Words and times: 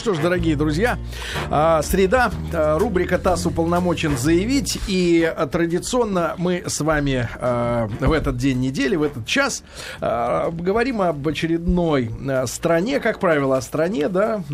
Что 0.00 0.14
ж, 0.14 0.18
дорогие 0.18 0.54
друзья, 0.54 0.96
а, 1.50 1.82
среда, 1.82 2.30
а, 2.52 2.78
рубрика 2.78 3.18
ТАСС 3.18 3.46
уполномочен 3.46 4.16
заявить, 4.16 4.78
и 4.86 5.24
а, 5.24 5.48
традиционно 5.48 6.36
мы 6.38 6.62
с 6.64 6.80
вами 6.80 7.28
в 7.98 8.12
этот 8.12 8.36
день 8.36 8.60
недели, 8.60 8.94
в 8.94 9.02
этот 9.02 9.26
час 9.26 9.64
говорим 10.00 11.02
об 11.02 11.26
очередной 11.26 12.12
стране, 12.46 13.00
как 13.00 13.18
правило, 13.18 13.56
о 13.56 13.60
стране, 13.60 14.08
да, 14.08 14.44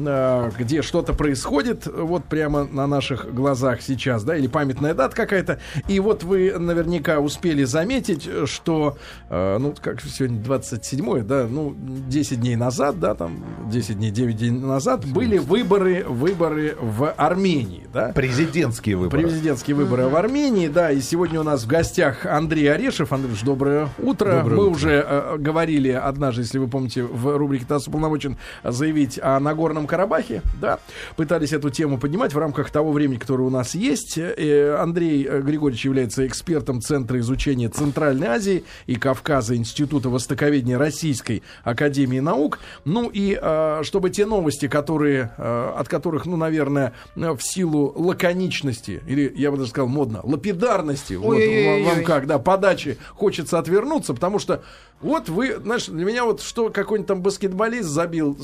где 0.59 0.81
что-то 0.81 1.13
происходит, 1.13 1.87
вот 1.87 2.25
прямо 2.25 2.65
на 2.65 2.87
наших 2.87 3.33
глазах 3.35 3.83
сейчас, 3.83 4.25
да, 4.25 4.39
или 4.39 4.47
памятная 4.47 4.95
дата 4.95 5.15
какая-то, 5.15 5.61
и 5.89 6.01
вот 6.01 6.23
вы 6.23 6.59
наверняка 6.59 7.21
успели 7.21 7.65
заметить, 7.65 8.29
что, 8.47 8.97
ну, 9.29 9.75
как 9.83 10.01
сегодня 10.01 10.41
27 10.41 11.23
да, 11.23 11.47
ну, 11.49 11.77
10 11.77 12.41
дней 12.41 12.57
назад, 12.57 12.99
да, 12.99 13.15
там, 13.15 13.45
10 13.71 13.99
дней, 13.99 14.11
9 14.11 14.37
дней 14.37 14.51
назад 14.51 15.05
были 15.05 15.34
были 15.35 15.39
выборы, 15.39 16.05
выборы 16.05 16.77
в 16.81 17.11
Армении, 17.11 17.87
да? 17.93 18.13
Президентские 18.15 18.97
выборы. 18.97 19.23
Президентские 19.23 19.77
выборы 19.77 20.09
в 20.09 20.17
Армении, 20.17 20.69
да. 20.69 20.91
И 20.91 21.01
сегодня 21.01 21.41
у 21.41 21.43
нас 21.43 21.65
в 21.65 21.67
гостях 21.67 22.27
Андрей 22.27 22.73
Орешев. 22.73 23.13
Андрей, 23.13 23.35
доброе 23.43 23.89
утро. 23.99 24.41
Доброе 24.41 24.57
Мы 24.57 24.65
утро. 24.65 24.75
уже 24.75 25.05
э, 25.07 25.37
говорили 25.39 25.91
однажды, 25.91 26.43
если 26.43 26.59
вы 26.59 26.69
помните, 26.69 27.03
в 27.03 27.37
рубрике 27.37 27.65
«ТАСС 27.67 27.89
уполномочен» 27.89 28.37
заявить 28.63 29.19
о 29.23 29.39
Нагорном 29.41 29.87
Карабахе, 29.87 30.43
да. 30.61 30.79
Пытались 31.17 31.53
эту 31.53 31.71
тему 31.71 31.99
поднимать 31.99 32.35
в 32.35 32.39
рамках 32.39 32.71
того 32.71 32.93
времени, 32.93 33.19
которое 33.19 33.45
у 33.45 33.51
нас 33.51 33.75
есть. 33.75 34.19
Э, 34.19 34.77
Андрей 34.81 35.25
Григорьевич 35.41 35.85
является 35.85 36.27
экспертом 36.27 36.81
Центра 36.81 37.19
изучения 37.19 37.69
Центральной 37.69 38.29
Азии 38.29 38.65
и 38.87 38.97
Кавказа 38.97 39.57
Института 39.57 40.09
Востоковедения 40.09 40.79
Российской 40.79 41.43
Академии 41.63 42.21
Наук. 42.21 42.59
Ну 42.85 43.11
и 43.13 43.39
э, 43.41 43.81
чтобы 43.83 44.11
те 44.11 44.27
новости, 44.27 44.69
которые 44.69 45.24
Э, 45.37 45.73
от 45.77 45.89
которых, 45.89 46.27
ну, 46.27 46.37
наверное, 46.37 46.93
в 47.15 47.39
силу 47.41 47.93
лаконичности, 47.97 49.03
или, 49.07 49.33
я 49.37 49.51
бы 49.51 49.57
даже 49.57 49.71
сказал, 49.71 49.89
модно, 49.89 50.21
лапидарности, 50.23 51.15
вот, 51.15 51.39
вам 51.85 52.05
как, 52.05 52.27
да, 52.27 52.39
подачи 52.39 52.99
хочется 53.15 53.59
отвернуться, 53.59 54.15
потому 54.15 54.39
что 54.39 54.63
вот 55.01 55.29
вы, 55.29 55.57
знаешь, 55.57 55.87
для 55.87 56.05
меня 56.05 56.25
вот 56.25 56.41
что 56.41 56.71
какой-нибудь 56.71 57.09
там 57.09 57.23
баскетболист 57.23 57.89
забил 57.89 58.39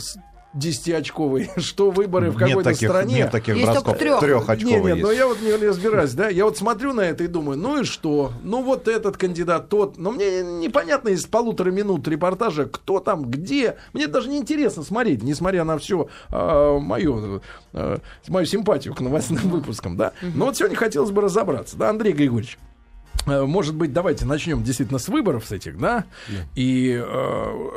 10-очковый, 0.54 1.50
что 1.60 1.90
выборы 1.90 2.30
в 2.30 2.36
какой-то 2.36 2.74
стране. 2.74 3.16
Нет 3.16 3.30
таких 3.30 3.54
есть 3.56 3.66
бросков. 3.66 3.98
Трех. 3.98 4.20
Трехочковый 4.20 4.76
нет, 4.76 4.96
нет, 4.96 5.02
но 5.04 5.12
я 5.12 5.26
вот 5.26 5.40
не, 5.40 5.52
разбираюсь, 5.52 6.12
да. 6.12 6.28
Я 6.28 6.44
вот 6.44 6.56
смотрю 6.56 6.92
на 6.92 7.02
это 7.02 7.24
и 7.24 7.26
думаю, 7.26 7.58
ну 7.58 7.80
и 7.80 7.84
что? 7.84 8.32
Ну 8.42 8.62
вот 8.62 8.88
этот 8.88 9.16
кандидат, 9.16 9.68
тот. 9.68 9.98
Но 9.98 10.10
мне 10.10 10.42
непонятно 10.42 11.10
из 11.10 11.24
полутора 11.26 11.70
минут 11.70 12.06
репортажа, 12.08 12.66
кто 12.66 13.00
там, 13.00 13.30
где. 13.30 13.76
Мне 13.92 14.06
даже 14.06 14.28
не 14.28 14.38
интересно 14.38 14.82
смотреть, 14.82 15.22
несмотря 15.22 15.64
на 15.64 15.78
все 15.78 16.02
э, 16.02 16.06
а, 16.30 16.78
мою, 16.78 17.42
э, 17.72 17.98
мою 18.28 18.46
симпатию 18.46 18.94
к 18.94 19.00
новостным 19.00 19.50
выпускам, 19.50 19.96
да. 19.96 20.12
Но 20.22 20.46
вот 20.46 20.56
сегодня 20.56 20.76
хотелось 20.76 21.10
бы 21.10 21.22
разобраться, 21.22 21.76
да, 21.76 21.90
Андрей 21.90 22.12
Григорьевич. 22.12 22.58
Э, 23.26 23.44
может 23.44 23.74
быть, 23.74 23.92
давайте 23.92 24.24
начнем 24.24 24.62
действительно 24.62 24.98
с 24.98 25.08
выборов 25.08 25.46
с 25.46 25.52
этих, 25.52 25.78
да? 25.78 26.04
Yeah. 26.28 26.44
И 26.54 27.04
э, 27.04 27.70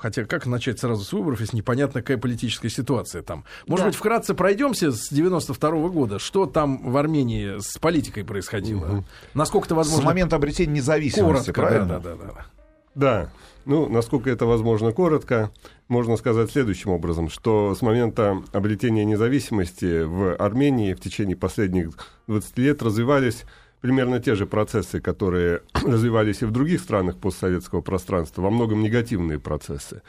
Хотя 0.00 0.24
как 0.24 0.46
начать 0.46 0.80
сразу 0.80 1.04
с 1.04 1.12
выборов, 1.12 1.40
если 1.40 1.58
непонятно, 1.58 2.00
какая 2.00 2.16
политическая 2.16 2.70
ситуация 2.70 3.22
там. 3.22 3.44
Может 3.66 3.84
да. 3.84 3.90
быть, 3.90 3.98
вкратце 3.98 4.32
пройдемся 4.34 4.92
с 4.92 5.10
92 5.10 5.70
-го 5.70 5.90
года. 5.90 6.18
Что 6.18 6.46
там 6.46 6.90
в 6.90 6.96
Армении 6.96 7.60
с 7.60 7.76
политикой 7.78 8.24
происходило? 8.24 8.86
Угу. 8.86 9.04
Насколько 9.34 9.66
это 9.66 9.74
возможно? 9.74 10.02
С 10.02 10.06
момента 10.06 10.36
обретения 10.36 10.72
независимости, 10.72 11.52
коротко, 11.52 11.52
правильно? 11.52 11.86
Да, 11.86 11.98
да, 12.00 12.14
да, 12.16 12.32
да. 12.32 12.46
Да, 12.94 13.30
ну, 13.66 13.88
насколько 13.88 14.30
это 14.30 14.46
возможно 14.46 14.92
коротко, 14.92 15.50
можно 15.88 16.16
сказать 16.16 16.50
следующим 16.50 16.90
образом, 16.90 17.28
что 17.28 17.74
с 17.74 17.82
момента 17.82 18.42
обретения 18.52 19.04
независимости 19.04 20.02
в 20.02 20.34
Армении 20.36 20.94
в 20.94 21.00
течение 21.00 21.36
последних 21.36 21.90
20 22.26 22.58
лет 22.58 22.82
развивались 22.82 23.44
примерно 23.80 24.20
те 24.20 24.34
же 24.34 24.46
процессы, 24.46 25.00
которые 25.00 25.62
развивались 25.74 26.42
и 26.42 26.44
в 26.44 26.50
других 26.50 26.80
странах 26.80 27.16
постсоветского 27.16 27.80
пространства, 27.80 28.42
во 28.42 28.50
многом 28.50 28.82
негативные 28.82 29.38
процессы, 29.38 30.02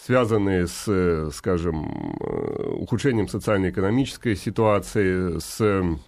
связанные 0.00 0.66
с, 0.66 0.84
э, 0.86 1.30
скажем, 1.32 2.16
э, 2.20 2.70
ухудшением 2.76 3.28
социально-экономической 3.28 4.36
ситуации, 4.36 5.38
с 5.38 5.98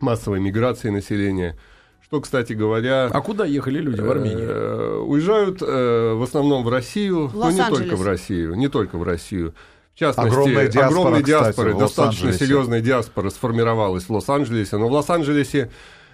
массовой 0.00 0.40
миграцией 0.40 0.92
населения– 0.92 1.58
что, 2.02 2.20
кстати 2.20 2.54
говоря... 2.54 3.06
А 3.06 3.20
куда 3.20 3.44
ехали 3.44 3.78
люди 3.78 4.00
в? 4.00 4.04
Э, 4.04 4.96
уезжают 4.96 5.60
в 5.60 6.24
основном 6.24 6.64
в 6.64 6.68
Россию, 6.68 7.30
но 7.32 7.52
не 7.52 7.64
только 7.64 7.94
в 7.94 8.04
Россию, 8.04 8.56
не 8.56 8.66
только 8.66 8.98
в 8.98 9.04
Россию. 9.04 9.54
В 9.94 9.98
частности, 10.00 10.28
огромная 10.28 10.66
диаспора, 10.66 11.00
огромной 11.00 11.22
диаспоры, 11.22 11.74
достаточно 11.74 12.32
серьезная 12.32 12.80
диаспора 12.80 13.30
сформировалась 13.30 14.04
в 14.04 14.10
Лос-Анджелесе, 14.10 14.76
но 14.76 14.88
в 14.88 14.92
Лос-Анджелесе 14.92 15.70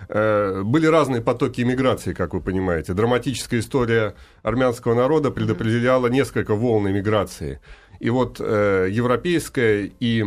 были 0.09 0.87
разные 0.87 1.21
потоки 1.21 1.63
иммиграции, 1.63 2.13
как 2.13 2.35
вы 2.35 2.41
понимаете. 2.41 2.93
Драматическая 2.93 3.61
история 3.61 4.15
армянского 4.43 4.95
народа 4.95 5.31
предопределяла 5.31 6.07
несколько 6.07 6.55
волн 6.55 6.89
иммиграции. 6.91 7.61
И 7.99 8.11
вот 8.11 8.41
э, 8.41 8.89
европейская 8.91 9.91
и 9.99 10.25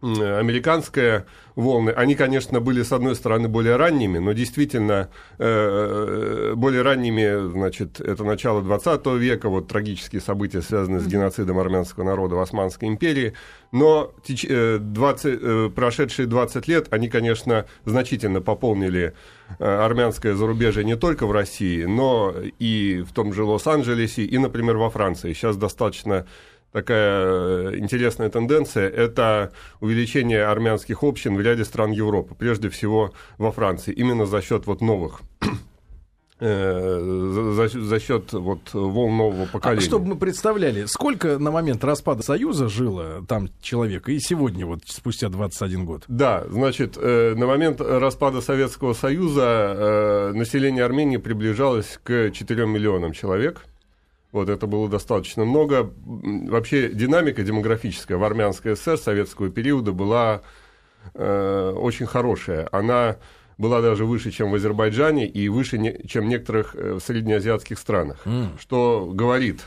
американская 0.00 1.26
волны, 1.56 1.90
они, 1.90 2.14
конечно, 2.14 2.60
были, 2.60 2.82
с 2.82 2.92
одной 2.92 3.16
стороны, 3.16 3.48
более 3.48 3.74
ранними, 3.74 4.18
но 4.18 4.32
действительно 4.32 5.10
э, 5.38 6.52
более 6.54 6.82
ранними, 6.82 7.50
значит, 7.50 8.00
это 8.00 8.22
начало 8.22 8.62
20 8.62 9.06
века, 9.18 9.48
вот 9.48 9.66
трагические 9.66 10.20
события, 10.20 10.62
связанные 10.62 11.00
с 11.00 11.06
геноцидом 11.06 11.58
армянского 11.58 12.04
народа 12.04 12.36
в 12.36 12.40
Османской 12.40 12.88
империи, 12.88 13.34
но 13.72 14.12
20, 14.24 14.48
э, 14.48 15.38
э, 15.40 15.70
прошедшие 15.74 16.26
20 16.26 16.68
лет, 16.68 16.86
они, 16.90 17.08
конечно, 17.08 17.66
значительно 17.84 18.40
пополнили 18.40 19.14
армянское 19.58 20.34
зарубежье 20.34 20.84
не 20.84 20.94
только 20.94 21.26
в 21.26 21.32
России, 21.32 21.84
но 21.84 22.34
и 22.58 23.02
в 23.02 23.12
том 23.12 23.32
же 23.32 23.44
Лос-Анджелесе, 23.44 24.22
и, 24.22 24.38
например, 24.38 24.76
во 24.76 24.90
Франции. 24.90 25.32
Сейчас 25.32 25.56
достаточно 25.56 26.26
такая 26.72 27.72
э, 27.72 27.78
интересная 27.78 28.28
тенденция– 28.28 28.88
это 28.90 29.52
увеличение 29.80 30.44
армянских 30.44 31.02
общин 31.02 31.36
в 31.36 31.40
ряде 31.40 31.64
стран 31.64 31.92
Европы, 31.92 32.34
прежде 32.34 32.68
всего 32.68 33.12
во 33.38 33.52
Франции, 33.52 33.92
именно 33.92 34.26
за 34.26 34.42
счет 34.42 34.66
вот 34.66 34.80
новых 34.80 35.22
э, 36.40 37.52
за, 37.54 37.68
за 37.68 38.00
счет 38.00 38.32
вот 38.32 38.72
волн 38.74 39.16
нового 39.16 39.44
а 39.44 39.46
поколения. 39.46 39.80
А 39.80 39.84
чтобы 39.84 40.08
мы 40.08 40.16
представляли, 40.16 40.84
сколько 40.84 41.38
на 41.38 41.50
момент 41.50 41.82
распада 41.84 42.22
Союза 42.22 42.68
жило 42.68 43.24
там 43.26 43.48
человек, 43.62 44.08
и 44.08 44.18
сегодня, 44.20 44.66
вот 44.66 44.80
спустя 44.86 45.30
21 45.30 45.86
год? 45.86 46.04
Да, 46.06 46.44
значит, 46.50 46.98
э, 47.00 47.34
на 47.34 47.46
момент 47.46 47.80
распада 47.80 48.42
Советского 48.42 48.92
Союза 48.92 50.32
население 50.34 50.84
Армении 50.84 51.16
приближалось 51.16 51.98
к 52.02 52.30
4 52.30 52.66
миллионам 52.66 53.12
человек. 53.12 53.64
Вот 54.30 54.48
это 54.48 54.66
было 54.66 54.88
достаточно 54.88 55.44
много. 55.44 55.90
Вообще 55.96 56.90
динамика 56.90 57.42
демографическая 57.42 58.18
в 58.18 58.24
армянской 58.24 58.76
ССР 58.76 58.98
советского 58.98 59.48
периода 59.48 59.92
была 59.92 60.42
э, 61.14 61.72
очень 61.74 62.06
хорошая. 62.06 62.68
Она 62.70 63.16
была 63.56 63.80
даже 63.80 64.04
выше, 64.04 64.30
чем 64.30 64.50
в 64.50 64.54
Азербайджане, 64.54 65.26
и 65.26 65.48
выше, 65.48 65.78
не, 65.78 66.06
чем 66.06 66.26
в 66.26 66.28
некоторых 66.28 66.74
э, 66.74 66.98
среднеазиатских 67.04 67.78
странах. 67.78 68.20
Mm. 68.24 68.48
Что 68.60 69.10
говорит, 69.12 69.62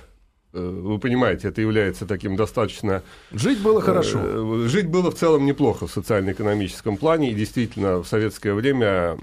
э, 0.54 0.60
вы 0.64 1.00
понимаете, 1.00 1.50
это 1.50 1.60
является 1.62 2.06
таким 2.06 2.36
достаточно... 2.36 3.04
Жить 3.32 3.62
было 3.62 3.82
хорошо. 3.82 4.20
Э, 4.22 4.68
жить 4.68 4.88
было 4.88 5.10
в 5.10 5.16
целом 5.16 5.46
неплохо 5.46 5.88
в 5.88 5.92
социально-экономическом 5.92 6.98
плане, 6.98 7.32
и 7.32 7.34
действительно 7.34 7.98
в 7.98 8.08
советское 8.08 8.54
время 8.54 9.18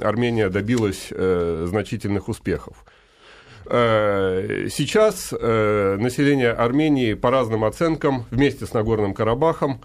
Армения 0.00 0.48
добилась 0.48 1.08
э, 1.10 1.66
значительных 1.68 2.28
успехов. 2.28 2.84
Э, 3.74 4.68
сейчас 4.68 5.32
э, 5.32 5.96
население 5.98 6.50
Армении 6.50 7.14
по 7.14 7.30
разным 7.30 7.64
оценкам 7.64 8.26
вместе 8.30 8.66
с 8.66 8.74
Нагорным 8.74 9.14
Карабахом 9.14 9.80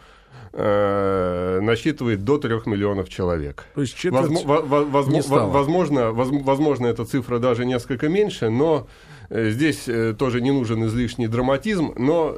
э, 0.52 1.60
насчитывает 1.62 2.26
до 2.26 2.38
3 2.38 2.64
миллионов 2.66 3.08
человек. 3.08 3.64
То 3.76 3.82
есть 3.82 3.96
Возможно, 4.12 6.12
возможно, 6.12 6.12
возможно, 6.12 6.88
эта 6.88 7.06
цифра 7.06 7.40
даже 7.40 7.66
несколько 7.66 8.10
меньше, 8.10 8.50
но 8.50 8.88
здесь 9.30 9.88
тоже 10.18 10.42
не 10.42 10.52
нужен 10.52 10.86
излишний 10.86 11.28
драматизм, 11.28 11.94
но 11.98 12.36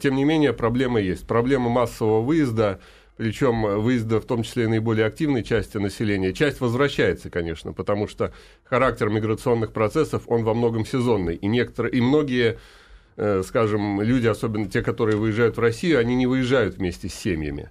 тем 0.00 0.14
не 0.14 0.24
менее 0.24 0.52
проблема 0.52 1.00
есть. 1.00 1.26
Проблема 1.26 1.68
массового 1.68 2.20
выезда 2.20 2.78
причем 3.22 3.80
выезда 3.80 4.20
в 4.20 4.24
том 4.24 4.42
числе 4.42 4.64
и 4.64 4.66
наиболее 4.66 5.06
активной 5.06 5.44
части 5.44 5.76
населения. 5.76 6.32
Часть 6.32 6.60
возвращается, 6.60 7.30
конечно, 7.30 7.72
потому 7.72 8.08
что 8.08 8.34
характер 8.64 9.10
миграционных 9.10 9.72
процессов, 9.72 10.24
он 10.26 10.42
во 10.42 10.54
многом 10.54 10.84
сезонный. 10.84 11.36
И, 11.36 11.46
некоторые, 11.46 11.92
и 11.92 12.00
многие, 12.00 12.58
э, 13.16 13.44
скажем, 13.46 14.02
люди, 14.02 14.26
особенно 14.26 14.68
те, 14.68 14.82
которые 14.82 15.18
выезжают 15.18 15.56
в 15.56 15.60
Россию, 15.60 16.00
они 16.00 16.16
не 16.16 16.26
выезжают 16.26 16.78
вместе 16.78 17.08
с 17.08 17.14
семьями. 17.14 17.70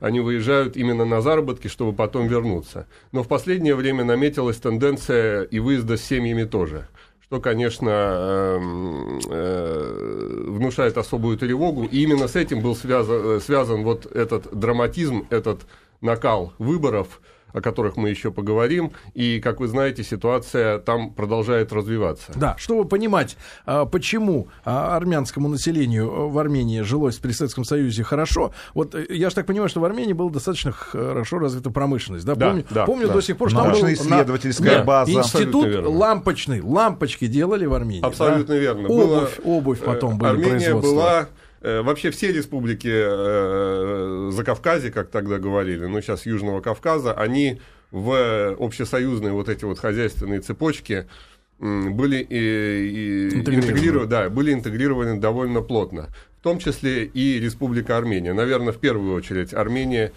Они 0.00 0.20
выезжают 0.20 0.76
именно 0.76 1.06
на 1.06 1.22
заработки, 1.22 1.68
чтобы 1.68 1.96
потом 1.96 2.28
вернуться. 2.28 2.86
Но 3.10 3.22
в 3.22 3.28
последнее 3.28 3.74
время 3.74 4.04
наметилась 4.04 4.58
тенденция 4.58 5.44
и 5.44 5.60
выезда 5.60 5.96
с 5.96 6.02
семьями 6.02 6.44
тоже– 6.44 6.88
что, 7.30 7.40
конечно, 7.40 7.88
эм, 7.88 9.20
э, 9.30 10.44
внушает 10.48 10.98
особую 10.98 11.38
тревогу. 11.38 11.84
И 11.84 12.02
именно 12.02 12.26
с 12.26 12.34
этим 12.34 12.60
был 12.60 12.74
связан, 12.74 13.40
связан 13.40 13.84
вот 13.84 14.04
этот 14.04 14.52
драматизм, 14.52 15.28
этот 15.30 15.60
накал 16.00 16.52
выборов– 16.58 17.20
о 17.52 17.60
которых 17.60 17.96
мы 17.96 18.10
еще 18.10 18.30
поговорим. 18.30 18.92
И, 19.14 19.40
как 19.40 19.60
вы 19.60 19.68
знаете, 19.68 20.02
ситуация 20.02 20.78
там 20.78 21.12
продолжает 21.12 21.72
развиваться. 21.72 22.32
Да, 22.34 22.56
чтобы 22.58 22.84
понимать, 22.86 23.36
а, 23.66 23.86
почему 23.86 24.48
а, 24.64 24.96
армянскому 24.96 25.48
населению 25.48 26.10
э, 26.10 26.28
в 26.28 26.38
Армении 26.38 26.80
жилось 26.82 27.16
при 27.16 27.32
Советском 27.32 27.64
Союзе 27.64 28.02
хорошо, 28.02 28.52
вот 28.74 28.94
э, 28.94 29.06
я 29.10 29.30
же 29.30 29.36
так 29.36 29.46
понимаю, 29.46 29.68
что 29.68 29.80
в 29.80 29.84
Армении 29.84 30.12
была 30.12 30.30
достаточно 30.30 30.72
хорошо 30.72 31.38
развита 31.38 31.70
промышленность. 31.70 32.24
Да, 32.24 32.34
да, 32.34 32.48
помню, 32.48 32.64
да, 32.70 32.84
помню 32.86 33.06
да. 33.08 33.14
до 33.14 33.20
сих 33.20 33.36
пор, 33.36 33.50
что 33.50 33.62
там 33.62 33.72
был 33.72 33.92
исследовательская 33.92 34.78
на... 34.78 34.84
база. 34.84 35.12
Институт 35.12 35.86
лампочный, 35.86 36.60
лампочки 36.60 37.26
делали 37.26 37.66
в 37.66 37.74
Армении. 37.74 38.04
Абсолютно 38.04 38.54
да? 38.54 38.60
верно. 38.60 38.88
Обувь, 38.88 39.40
Было... 39.40 39.56
обувь 39.56 39.80
потом 39.80 40.18
были 40.18 40.30
Армения 40.30 40.74
была 40.74 41.10
Э, 41.10 41.26
вообще 41.60 42.10
все 42.10 42.32
республики 42.32 42.90
э, 42.90 44.30
Закавказья, 44.32 44.90
как 44.90 45.10
тогда 45.10 45.38
говорили, 45.38 45.86
ну 45.86 46.00
сейчас 46.00 46.26
Южного 46.26 46.60
Кавказа, 46.60 47.12
они 47.12 47.60
в 47.90 48.56
общесоюзные 48.58 49.32
вот 49.32 49.48
эти 49.48 49.64
вот 49.64 49.78
хозяйственные 49.78 50.40
цепочки 50.40 51.06
были 51.58 52.18
и, 52.18 53.30
и 53.34 53.38
интегрированы, 53.38 54.06
да, 54.08 54.30
были 54.30 54.52
интегрированы 54.52 55.20
довольно 55.20 55.60
плотно. 55.60 56.08
В 56.38 56.42
том 56.42 56.58
числе 56.58 57.04
и 57.04 57.38
Республика 57.38 57.98
Армения. 57.98 58.32
Наверное, 58.32 58.72
в 58.72 58.78
первую 58.78 59.14
очередь 59.14 59.52
Армения 59.52 60.12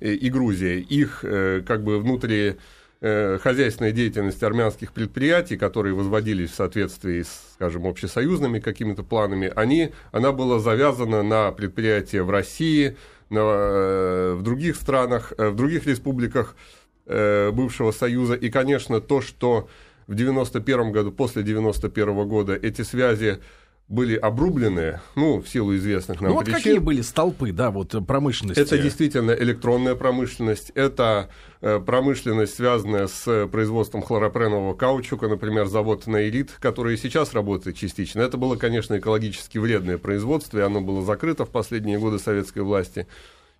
и 0.00 0.28
Грузия. 0.28 0.80
Их 0.80 1.20
как 1.22 1.82
бы 1.82 1.98
внутри 1.98 2.56
Э, 3.04 3.36
хозяйственная 3.42 3.90
деятельность 3.90 4.40
армянских 4.44 4.92
предприятий, 4.92 5.56
которые 5.56 5.92
возводились 5.92 6.52
в 6.52 6.54
соответствии 6.54 7.22
с, 7.22 7.54
скажем, 7.54 7.84
общесоюзными 7.88 8.60
какими-то 8.60 9.02
планами, 9.02 9.52
они, 9.56 9.90
она 10.12 10.30
была 10.30 10.60
завязана 10.60 11.24
на 11.24 11.50
предприятия 11.50 12.22
в 12.22 12.30
России, 12.30 12.96
на, 13.28 13.40
э, 13.40 14.34
в 14.38 14.42
других 14.42 14.76
странах, 14.76 15.32
э, 15.36 15.48
в 15.48 15.56
других 15.56 15.86
республиках 15.86 16.56
бывшего 17.04 17.90
Союза. 17.90 18.34
И, 18.34 18.48
конечно, 18.48 19.00
то, 19.00 19.20
что 19.20 19.68
в 20.06 20.14
91 20.14 20.92
году, 20.92 21.10
после 21.10 21.42
91 21.42 22.28
года 22.28 22.54
эти 22.54 22.82
связи 22.82 23.40
были 23.88 24.16
обрублены, 24.16 25.00
ну, 25.16 25.40
в 25.40 25.48
силу 25.48 25.76
известных 25.76 26.20
нам 26.20 26.30
ну, 26.30 26.36
вот 26.36 26.44
причин. 26.46 26.58
какие 26.58 26.78
были 26.78 27.02
столпы, 27.02 27.52
да, 27.52 27.70
вот 27.70 27.94
промышленности? 28.06 28.60
Это 28.60 28.78
действительно 28.78 29.32
электронная 29.32 29.94
промышленность, 29.94 30.70
это 30.74 31.28
э, 31.60 31.78
промышленность, 31.78 32.54
связанная 32.54 33.06
с 33.06 33.48
производством 33.48 34.02
хлоропренового 34.02 34.74
каучука, 34.74 35.28
например, 35.28 35.66
завод 35.66 36.06
Наилит, 36.06 36.52
который 36.58 36.96
сейчас 36.96 37.34
работает 37.34 37.76
частично. 37.76 38.22
Это 38.22 38.38
было, 38.38 38.56
конечно, 38.56 38.98
экологически 38.98 39.58
вредное 39.58 39.98
производство, 39.98 40.58
и 40.58 40.62
оно 40.62 40.80
было 40.80 41.04
закрыто 41.04 41.44
в 41.44 41.50
последние 41.50 41.98
годы 41.98 42.18
советской 42.18 42.62
власти. 42.62 43.06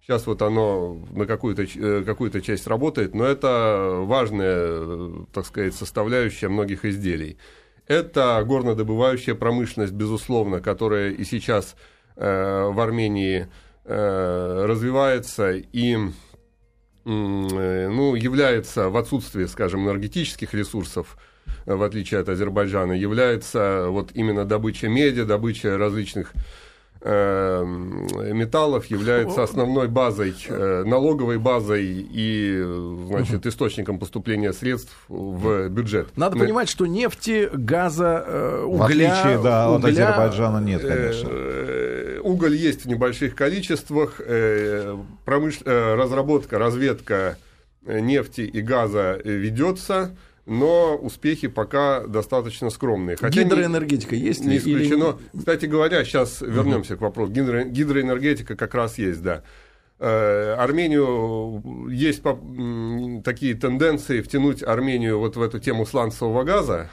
Сейчас 0.05 0.27
вот 0.27 0.43
оно 0.43 0.99
на 1.13 1.27
какую-то 1.27 1.63
э, 1.63 2.03
какую 2.05 2.31
часть 2.41 2.67
работает, 2.67 3.15
но 3.15 3.25
это 3.25 3.99
важная, 4.01 4.67
э, 4.67 5.11
так 5.33 5.47
сказать, 5.47 5.75
составляющая 5.75 6.49
многих 6.49 6.85
изделий. 6.85 7.37
Это 7.93 8.43
горнодобывающая 8.47 9.35
промышленность, 9.35 9.93
безусловно, 9.93 10.63
которая 10.63 11.11
и 11.11 11.25
сейчас 11.25 11.77
э, 12.17 12.71
в 12.73 12.81
Армении 12.81 13.49
э, 13.85 14.65
развивается 14.67 15.51
и 15.53 15.97
э, 15.97 15.99
ну, 17.05 18.15
является 18.15 18.89
в 18.89 18.97
отсутствии, 18.97 19.45
скажем, 19.45 19.85
энергетических 19.85 20.55
ресурсов, 20.55 21.19
в 21.67 21.83
отличие 21.83 22.21
от 22.21 22.31
Азербайджана, 22.31 22.93
является 22.93 23.89
вот 23.91 24.13
именно 24.15 24.47
добыча 24.47 24.89
меди, 24.89 25.25
добыча 25.25 25.77
различных 25.77 26.33
металлов 27.05 28.87
является 28.87 29.43
основной 29.43 29.89
базой, 29.89 30.35
э, 30.49 30.85
налоговой 30.85 31.39
базой 31.39 31.85
и 31.85 32.63
значит, 33.09 33.47
источником 33.47 33.99
поступления 33.99 34.53
средств 34.53 34.97
в 35.09 35.69
бюджет. 35.69 36.17
Надо 36.17 36.37
Мы... 36.37 36.45
понимать, 36.45 36.69
что 36.69 36.87
нефти, 36.87 37.51
газа, 37.53 38.25
э, 38.27 38.63
угля... 38.65 38.79
В 38.79 38.83
отличие, 38.85 39.43
да, 39.43 39.71
угля... 39.71 39.79
от 39.79 39.85
Азербайджана 39.85 40.65
нет, 40.65 40.83
конечно. 40.83 41.29
Э, 41.31 42.21
уголь 42.23 42.55
есть 42.55 42.85
в 42.85 42.89
небольших 42.89 43.35
количествах. 43.35 44.21
Промыш... 45.25 45.61
Разработка, 45.65 46.59
разведка 46.59 47.37
нефти 47.83 48.43
и 48.43 48.61
газа 48.61 49.21
ведется 49.25 50.17
но 50.53 50.97
успехи 50.97 51.49
пока 51.49 52.07
достаточно 52.07 52.71
скромные. 52.71 53.17
Хотя 53.17 53.43
Гидроэнергетика 53.43 54.15
не, 54.15 54.23
есть 54.23 54.45
Не 54.45 54.59
исключено. 54.59 55.17
Или... 55.33 55.39
Кстати 55.39 55.67
говоря, 55.67 56.05
сейчас 56.05 56.41
вернемся 56.41 56.97
к 56.97 57.01
вопросу. 57.01 57.33
Гидро, 57.33 57.65
гидроэнергетика 57.65 58.57
как 58.57 58.75
раз 58.75 58.99
есть, 58.99 59.23
да. 59.23 59.43
Э, 59.99 60.55
Армению 60.59 61.89
есть 61.89 62.23
такие 63.25 63.55
тенденции 63.55 64.21
втянуть 64.21 64.63
Армению 64.63 65.19
вот 65.19 65.37
в 65.37 65.43
эту 65.43 65.61
тему 65.61 65.87
сланцевого 65.87 66.43
газа, 66.43 66.91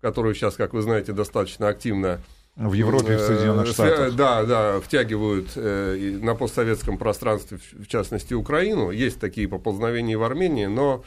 которую 0.00 0.34
сейчас, 0.34 0.54
как 0.54 0.72
вы 0.72 0.82
знаете, 0.82 1.12
достаточно 1.12 1.68
активно 1.68 2.20
в 2.54 2.72
Европе 2.74 3.14
и 3.14 3.16
в 3.16 3.20
Соединенных 3.20 3.68
э, 3.68 3.72
Штатах. 3.72 4.14
Да, 4.14 4.44
да, 4.44 4.80
втягивают 4.80 5.50
э, 5.56 6.18
на 6.22 6.34
постсоветском 6.34 6.98
пространстве, 6.98 7.58
в 7.72 7.86
частности, 7.86 8.34
Украину. 8.34 8.90
Есть 8.90 9.18
такие 9.18 9.48
поползновения 9.48 10.16
в 10.16 10.22
Армении, 10.22 10.66
но 10.66 11.02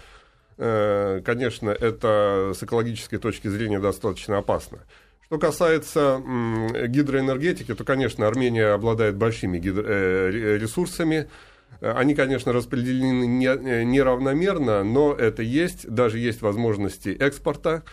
конечно, 0.57 1.69
это 1.69 2.53
с 2.55 2.63
экологической 2.63 3.17
точки 3.17 3.47
зрения 3.47 3.79
достаточно 3.79 4.37
опасно. 4.37 4.79
Что 5.25 5.39
касается 5.39 6.21
гидроэнергетики, 6.87 7.73
то, 7.73 7.83
конечно, 7.83 8.27
Армения 8.27 8.67
обладает 8.67 9.15
большими 9.15 9.57
э, 9.57 10.57
ресурсами. 10.57 11.27
Они, 11.81 12.13
конечно, 12.13 12.53
распределены 12.53 13.25
неравномерно, 13.25 14.83
но 14.83 15.13
это 15.13 15.41
есть. 15.41 15.89
Даже 15.89 16.19
есть 16.19 16.41
возможности 16.41 17.09
экспорта 17.09 17.83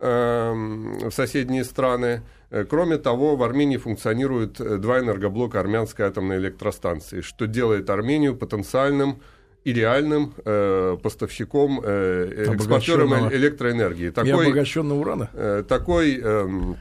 эм, 0.00 1.10
в 1.10 1.10
соседние 1.10 1.64
страны. 1.64 2.22
Э, 2.50 2.64
кроме 2.64 2.98
того, 2.98 3.34
в 3.34 3.42
Армении 3.42 3.76
функционируют 3.76 4.58
два 4.80 5.00
энергоблока 5.00 5.58
армянской 5.58 6.06
атомной 6.06 6.38
электростанции, 6.38 7.22
что 7.22 7.46
делает 7.46 7.90
Армению 7.90 8.36
потенциальным 8.36 9.20
и 9.64 9.72
реальным 9.72 10.34
э, 10.44 10.96
поставщиком, 11.02 11.80
э, 11.84 12.46
экспортером 12.54 13.28
электроэнергии. 13.30 14.10
Такой, 14.10 14.30
и 14.30 14.32
обогащенного 14.32 14.98
урана? 14.98 15.30
Э, 15.34 15.64
такой... 15.66 16.18
Эм, 16.20 16.76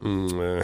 э, 0.00 0.62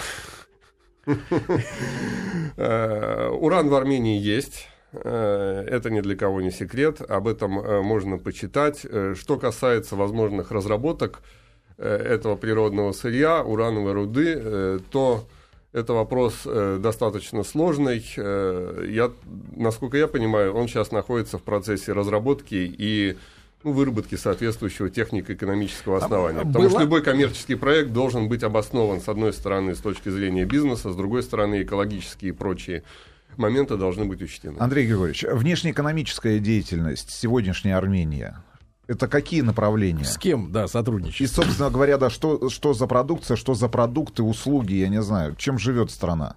э, 2.56 3.28
уран 3.28 3.68
в 3.68 3.74
Армении 3.74 4.18
есть. 4.18 4.68
Э, 4.92 5.64
это 5.68 5.90
ни 5.90 6.00
для 6.00 6.16
кого 6.16 6.40
не 6.40 6.50
секрет. 6.50 7.00
Об 7.00 7.28
этом 7.28 7.58
э, 7.58 7.82
можно 7.82 8.18
почитать. 8.18 8.86
Что 9.14 9.38
касается 9.38 9.96
возможных 9.96 10.50
разработок 10.50 11.20
этого 11.76 12.36
природного 12.36 12.92
сырья, 12.92 13.42
урановой 13.42 13.94
руды, 13.94 14.80
то 14.92 15.26
это 15.74 15.92
вопрос 15.92 16.42
э, 16.46 16.78
достаточно 16.80 17.42
сложный. 17.42 18.02
Э, 18.16 18.86
я, 18.88 19.10
насколько 19.56 19.96
я 19.96 20.06
понимаю, 20.06 20.54
он 20.54 20.68
сейчас 20.68 20.92
находится 20.92 21.36
в 21.36 21.42
процессе 21.42 21.92
разработки 21.92 22.54
и 22.54 23.16
ну, 23.64 23.72
выработки 23.72 24.14
соответствующего 24.14 24.88
технико-экономического 24.88 25.98
основания. 25.98 26.40
А, 26.40 26.44
Потому 26.44 26.66
была... 26.66 26.70
что 26.70 26.80
любой 26.80 27.02
коммерческий 27.02 27.56
проект 27.56 27.92
должен 27.92 28.28
быть 28.28 28.44
обоснован, 28.44 29.00
с 29.00 29.08
одной 29.08 29.32
стороны, 29.32 29.74
с 29.74 29.80
точки 29.80 30.10
зрения 30.10 30.44
бизнеса, 30.44 30.92
с 30.92 30.96
другой 30.96 31.24
стороны, 31.24 31.62
экологические 31.62 32.28
и 32.28 32.32
прочие 32.32 32.84
моменты 33.36 33.76
должны 33.76 34.04
быть 34.04 34.22
учтены. 34.22 34.56
Андрей 34.60 34.86
Григорьевич, 34.86 35.24
внешнеэкономическая 35.24 36.38
деятельность 36.38 37.10
сегодняшняя 37.10 37.76
Армения, 37.76 38.43
это 38.86 39.08
какие 39.08 39.40
направления? 39.40 40.04
С 40.04 40.18
кем, 40.18 40.52
да, 40.52 40.68
сотрудничать? 40.68 41.20
И, 41.22 41.26
собственно 41.26 41.70
говоря, 41.70 41.96
да, 41.98 42.10
что, 42.10 42.48
что 42.50 42.74
за 42.74 42.86
продукция, 42.86 43.36
что 43.36 43.54
за 43.54 43.68
продукты, 43.68 44.22
услуги, 44.22 44.74
я 44.74 44.88
не 44.88 45.02
знаю, 45.02 45.34
чем 45.36 45.58
живет 45.58 45.90
страна? 45.90 46.36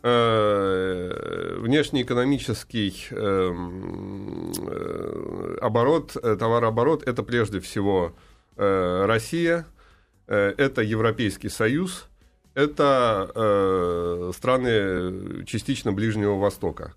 Э, 0.00 1.56
внешнеэкономический 1.58 3.08
эм, 3.10 4.52
э, 4.56 5.58
оборот, 5.60 6.16
э, 6.16 6.36
товарооборот, 6.36 7.02
это 7.06 7.22
прежде 7.22 7.60
всего 7.60 8.12
Россия, 8.56 9.66
это 10.26 10.82
Европейский 10.82 11.48
Союз, 11.48 12.08
это 12.54 14.32
страны 14.34 15.44
частично 15.44 15.92
Ближнего 15.92 16.34
Востока. 16.34 16.94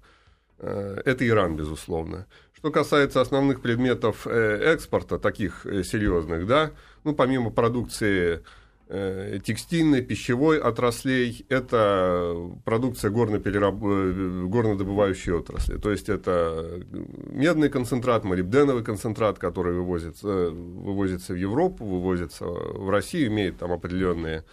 Это 0.58 1.28
Иран, 1.28 1.56
безусловно. 1.56 2.26
Что 2.62 2.70
касается 2.70 3.22
основных 3.22 3.60
предметов 3.60 4.28
э, 4.28 4.60
экспорта, 4.72 5.18
таких 5.18 5.66
э, 5.66 5.82
серьезных, 5.82 6.46
да, 6.46 6.70
ну, 7.04 7.16
помимо 7.16 7.50
продукции 7.50 8.44
э, 8.88 9.40
текстильной, 9.44 10.04
пищевой 10.04 10.60
отраслей, 10.60 11.44
это 11.50 12.52
продукция 12.64 13.10
горно-перераб... 13.10 13.80
Горнодобывающей 13.80 15.34
отрасли. 15.34 15.78
То 15.78 15.90
есть 15.90 16.08
это 16.08 16.84
медный 17.32 17.70
концентрат, 17.70 18.24
молибденовый 18.26 18.84
концентрат, 18.84 19.40
который 19.40 19.74
вывозится, 19.74 20.52
вывозится 20.52 21.34
в 21.34 21.38
Европу, 21.38 21.84
вывозится 21.84 22.46
в 22.46 22.92
Россию, 22.92 23.30
имеет 23.30 23.58
там 23.58 23.72
определенные, 23.72 24.46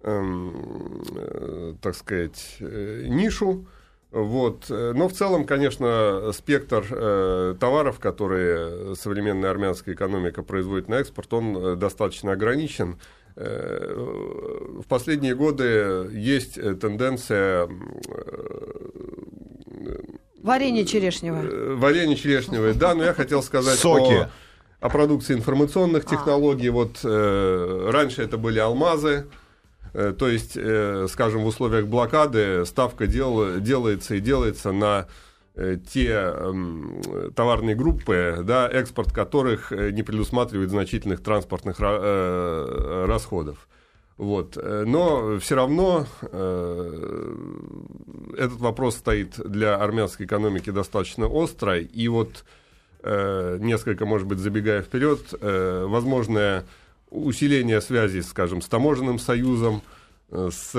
эм, 0.00 1.78
так 1.80 1.94
сказать, 1.94 2.56
нишу. 2.58 3.68
Вот. 4.16 4.70
Но 4.70 5.08
в 5.08 5.12
целом, 5.12 5.44
конечно, 5.44 6.32
спектр 6.32 6.86
э, 6.90 7.54
товаров, 7.60 8.00
которые 8.00 8.96
современная 8.96 9.50
армянская 9.50 9.94
экономика 9.94 10.42
производит 10.42 10.88
на 10.88 10.94
экспорт, 10.94 11.34
он 11.34 11.54
э, 11.54 11.76
достаточно 11.76 12.32
ограничен. 12.32 12.98
Э, 13.36 13.92
в 13.94 14.86
последние 14.88 15.34
годы 15.34 16.08
есть 16.12 16.56
э, 16.56 16.74
тенденция... 16.76 17.68
Варенье 20.42 20.86
черешневое. 20.86 21.76
Варенье 21.76 22.16
черешневое, 22.16 22.72
да, 22.72 22.94
но 22.94 23.04
я 23.04 23.12
хотел 23.12 23.42
сказать 23.42 23.78
Соки. 23.78 24.14
о, 24.14 24.30
о 24.80 24.88
продукции 24.88 25.34
информационных 25.34 26.06
технологий. 26.06 26.70
А. 26.70 26.72
Вот 26.72 27.00
э, 27.04 27.90
раньше 27.92 28.22
это 28.22 28.38
были 28.38 28.58
алмазы, 28.60 29.26
то 29.96 30.28
есть, 30.28 30.56
э, 30.56 31.06
скажем, 31.08 31.42
в 31.42 31.46
условиях 31.46 31.86
блокады 31.86 32.66
ставка 32.66 33.06
дел, 33.06 33.58
делается 33.60 34.16
и 34.16 34.20
делается 34.20 34.70
на 34.72 35.06
э, 35.54 35.78
те 35.90 36.08
эм, 36.10 37.00
товарные 37.34 37.74
группы, 37.74 38.40
да, 38.44 38.68
экспорт 38.68 39.10
которых 39.10 39.70
не 39.70 40.02
предусматривает 40.02 40.68
значительных 40.68 41.22
транспортных 41.22 41.80
расходов. 41.80 43.68
Вот. 44.18 44.56
Но 44.56 45.38
все 45.38 45.56
равно 45.56 46.06
этот 48.32 48.60
вопрос 48.60 48.96
стоит 48.96 49.38
для 49.38 49.76
армянской 49.76 50.24
экономики 50.24 50.70
достаточно 50.70 51.26
остро. 51.26 51.78
И 51.78 52.08
вот 52.08 52.44
несколько, 53.04 54.06
может 54.06 54.26
быть, 54.26 54.38
забегая 54.38 54.80
вперед, 54.80 55.34
возможное 55.42 56.64
усиление 57.10 57.80
связи, 57.80 58.20
скажем, 58.20 58.60
с 58.60 58.68
таможенным 58.68 59.18
союзом, 59.18 59.82
э, 60.30 60.50
с 60.52 60.74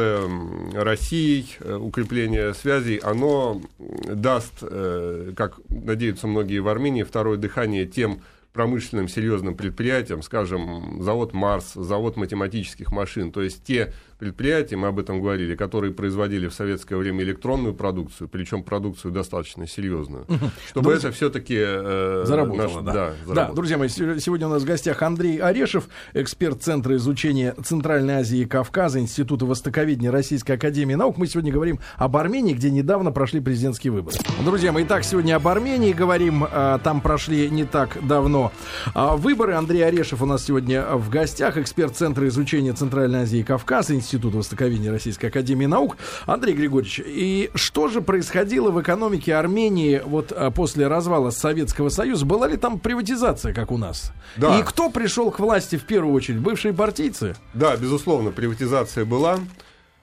Россией, 0.74 1.56
э, 1.60 1.76
укрепление 1.76 2.54
связей, 2.54 2.98
оно 2.98 3.62
даст, 3.80 4.54
э, 4.62 5.34
как 5.36 5.60
надеются 5.70 6.28
многие 6.28 6.60
в 6.60 6.68
Армении, 6.68 7.04
второе 7.04 7.38
дыхание 7.38 7.86
тем 7.86 8.22
промышленным 8.54 9.08
серьезным 9.08 9.56
предприятиям, 9.56 10.24
скажем, 10.24 11.04
завод 11.04 11.34
Марс, 11.34 11.74
завод 11.76 12.18
математических 12.18 12.92
машин, 12.92 13.32
то 13.32 13.44
есть 13.44 13.64
те 13.64 13.94
предприятия, 14.18 14.76
мы 14.78 14.88
об 14.88 15.00
этом 15.00 15.22
говорили, 15.22 15.56
которые 15.56 15.94
производили 15.94 16.48
в 16.48 16.54
советское 16.54 16.96
время 16.96 17.24
электронную 17.24 17.74
продукцию, 17.76 18.28
причем 18.28 18.64
продукцию 18.64 19.12
достаточно 19.12 19.68
серьезную, 19.68 20.26
чтобы 20.70 20.94
это 20.94 21.12
все-таки 21.12 21.56
э, 21.58 22.24
заработало. 22.26 22.82
да. 22.82 23.14
Да, 23.28 23.52
друзья 23.52 23.78
мои, 23.78 23.90
сегодня 23.90 24.48
у 24.48 24.50
нас 24.50 24.64
в 24.64 24.66
гостях 24.66 25.02
Андрей 25.04 25.38
Орешев, 25.38 25.88
эксперт 26.14 26.64
Центра 26.64 26.96
изучения 26.96 27.56
Центральной 27.64 28.16
Азии 28.16 28.40
и 28.40 28.46
Кавказа, 28.46 29.00
Института 29.00 29.46
Востоковедения 29.46 30.12
Российской 30.12 30.54
Академии 30.54 30.96
Наук. 30.96 31.18
Мы 31.18 31.28
сегодня 31.28 31.52
говорим 31.52 31.80
об 31.98 32.18
Армении, 32.18 32.54
где 32.54 32.72
недавно 32.72 33.12
прошли 33.12 33.40
президентские 33.40 33.94
выборы. 33.94 34.18
Друзья 34.44 34.72
мои, 34.72 34.84
итак, 34.84 35.04
сегодня 35.04 35.36
об 35.36 35.48
Армении 35.48 35.94
говорим. 35.94 36.46
А, 36.50 36.80
там 36.80 37.02
прошли 37.02 37.50
не 37.50 37.66
так 37.66 37.98
давно 38.06 38.52
а, 38.96 39.16
выборы. 39.16 39.54
Андрей 39.54 39.86
Орешев 39.86 40.22
у 40.22 40.26
нас 40.26 40.44
сегодня 40.46 40.84
в 40.96 41.10
гостях, 41.10 41.58
эксперт 41.58 41.96
Центра 41.96 42.28
изучения 42.28 42.74
Центральной 42.74 43.22
Азии 43.22 43.40
и 43.40 43.44
Кавказа, 43.44 43.94
Института 43.94 44.07
Востоковедения 44.14 44.92
Российской 44.92 45.28
Академии 45.28 45.66
Наук. 45.66 45.98
Андрей 46.26 46.54
Григорьевич, 46.54 47.02
и 47.06 47.52
что 47.56 47.88
же 47.88 48.02
происходило 48.02 48.72
в 48.72 48.82
экономике 48.82 49.36
Армении 49.36 50.02
вот 50.04 50.32
а, 50.32 50.52
после 50.52 50.88
развала 50.88 51.32
Советского 51.32 51.90
Союза? 51.90 52.26
Была 52.26 52.48
ли 52.48 52.58
там 52.58 52.80
приватизация, 52.80 53.54
как 53.54 53.72
у 53.72 53.78
нас? 53.78 54.12
Да. 54.38 54.60
И 54.60 54.64
кто 54.64 54.90
пришел 54.90 55.32
к 55.32 55.40
власти 55.40 55.76
в 55.76 55.84
первую 55.84 56.14
очередь? 56.14 56.40
Бывшие 56.40 56.74
партийцы? 56.74 57.36
Да, 57.54 57.76
безусловно, 57.76 58.32
приватизация 58.32 59.06
была. 59.06 59.40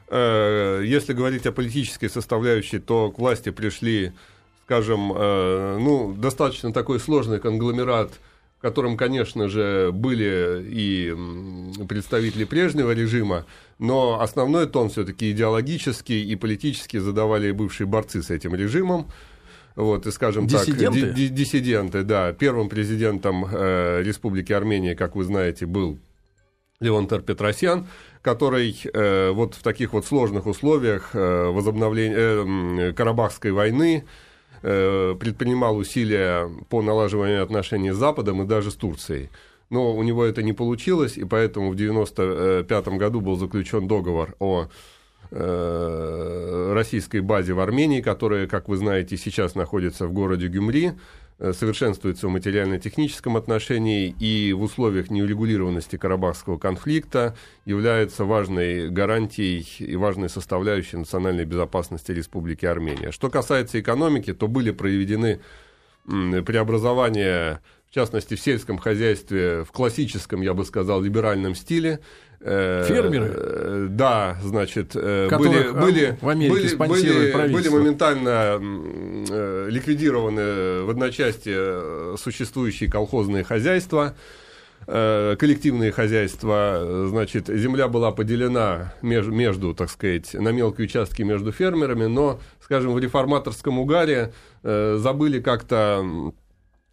Э, 0.09 0.83
если 0.85 1.13
говорить 1.13 1.47
о 1.47 1.53
политической 1.53 2.09
составляющей, 2.09 2.79
то 2.79 3.11
к 3.11 3.19
власти 3.19 3.51
пришли, 3.51 4.13
скажем, 4.65 5.13
э, 5.15 5.79
ну, 5.81 6.13
достаточно 6.13 6.73
такой 6.73 7.01
сложный 7.01 7.41
конгломерат 7.41 8.13
котором, 8.65 8.97
конечно 8.97 9.51
же, 9.51 9.91
были 9.93 10.65
и 10.67 11.15
представители 11.87 12.45
прежнего 12.45 12.93
режима, 12.93 13.45
но 13.79 14.23
основной 14.23 14.67
тон 14.67 14.89
все-таки 14.89 15.33
идеологический 15.33 16.25
и 16.25 16.35
политически 16.35 16.97
задавали 16.97 17.51
бывшие 17.51 17.87
борцы 17.87 18.23
с 18.23 18.31
этим 18.31 18.55
режимом. 18.55 19.13
Вот, 19.77 20.07
и 20.07 20.11
скажем 20.11 20.47
диссиденты? 20.47 21.03
так, 21.03 21.15
ди- 21.15 21.29
диссиденты, 21.29 22.05
да. 22.05 22.33
Первым 22.33 22.71
президентом 22.71 23.45
э, 23.45 24.03
Республики 24.03 24.55
Армения, 24.55 24.95
как 24.95 25.15
вы 25.15 25.25
знаете, 25.25 25.67
был 25.67 25.99
Леонтар 26.81 27.21
Петросян, 27.21 27.87
который 28.23 28.81
э, 28.83 29.31
вот 29.33 29.57
в 29.57 29.63
таких 29.63 29.93
вот 29.93 30.07
сложных 30.07 30.47
условиях 30.47 31.11
э, 31.13 31.49
возобновления 31.51 32.17
э, 32.17 32.93
Карабахской 32.95 33.53
войны 33.53 34.05
э, 34.05 34.34
предпринимал 34.65 35.77
усилия 35.77 36.49
по 36.71 36.81
налаживанию 36.81 37.43
отношений 37.43 37.93
с 37.93 37.97
Западом 37.97 38.43
и 38.43 38.47
даже 38.47 38.71
с 38.71 38.75
Турцией. 38.75 39.29
Но 39.71 39.95
у 39.95 40.03
него 40.03 40.25
это 40.25 40.43
не 40.43 40.53
получилось, 40.53 41.17
и 41.17 41.25
поэтому 41.25 41.71
в 41.71 41.75
1995 41.75 42.89
году 42.99 43.21
был 43.21 43.37
заключен 43.37 43.89
договор 43.89 44.35
о 44.39 44.69
э, 45.31 46.73
российской 46.75 47.21
базе 47.21 47.55
в 47.55 47.61
Армении, 47.61 48.01
которая, 48.01 48.47
как 48.47 48.69
вы 48.69 48.77
знаете, 48.77 49.17
сейчас 49.17 49.55
находится 49.55 50.07
в 50.07 50.13
городе 50.13 50.49
Гюмри, 50.49 50.87
э, 50.87 50.93
совершенствуется 51.39 52.29
в 52.29 52.31
материально-техническом 52.31 53.37
отношении 53.37 54.15
и 54.21 54.53
в 54.53 54.63
условиях 54.63 55.11
неурегулированности 55.11 55.97
карабахского 55.97 56.59
конфликта 56.59 57.37
является 57.65 58.25
важной 58.25 58.89
гарантией 58.91 59.67
и 59.79 59.97
важной 59.97 60.29
составляющей 60.29 60.97
национальной 60.97 61.45
безопасности 61.45 62.13
Республики 62.13 62.67
Армения. 62.67 63.11
Что 63.11 63.31
касается 63.31 63.81
экономики, 63.81 64.33
то 64.33 64.47
были 64.47 64.71
проведены 64.71 65.41
преобразования 66.07 67.61
в 67.95 67.95
частности, 67.95 68.35
в 68.35 68.41
сельском 68.41 68.77
хозяйстве, 68.77 69.63
в 69.63 69.71
классическом, 69.71 70.41
я 70.41 70.53
бы 70.53 70.65
сказал, 70.65 71.01
либеральном 71.01 71.55
стиле. 71.55 72.01
Э, 72.41 72.85
Фермеры? 72.89 73.33
Э, 73.33 73.87
да, 73.89 74.37
значит, 74.43 74.97
э, 74.97 75.29
были, 75.31 75.71
были, 75.71 76.19
в 76.21 76.29
Америке 76.29 76.77
были, 76.77 77.33
были, 77.33 77.53
были 77.53 77.69
моментально 77.69 78.59
ликвидированы 79.71 80.83
в 80.83 80.91
одночасье 80.91 82.17
существующие 82.19 82.91
колхозные 82.91 83.45
хозяйства 83.45 84.17
коллективные 84.87 85.93
хозяйства, 85.93 87.07
значит, 87.09 87.49
земля 87.49 87.89
была 87.89 88.13
поделена 88.13 88.95
между, 89.03 89.33
между, 89.33 89.75
так 89.75 89.91
сказать, 89.91 90.35
на 90.35 90.51
мелкие 90.51 90.87
участки 90.87 91.23
между 91.23 91.53
фермерами, 91.53 92.07
но, 92.07 92.41
скажем, 92.61 92.93
в 92.93 92.99
реформаторском 92.99 93.79
угаре 93.79 94.33
э, 94.63 94.97
забыли 94.99 95.41
как-то 95.41 96.33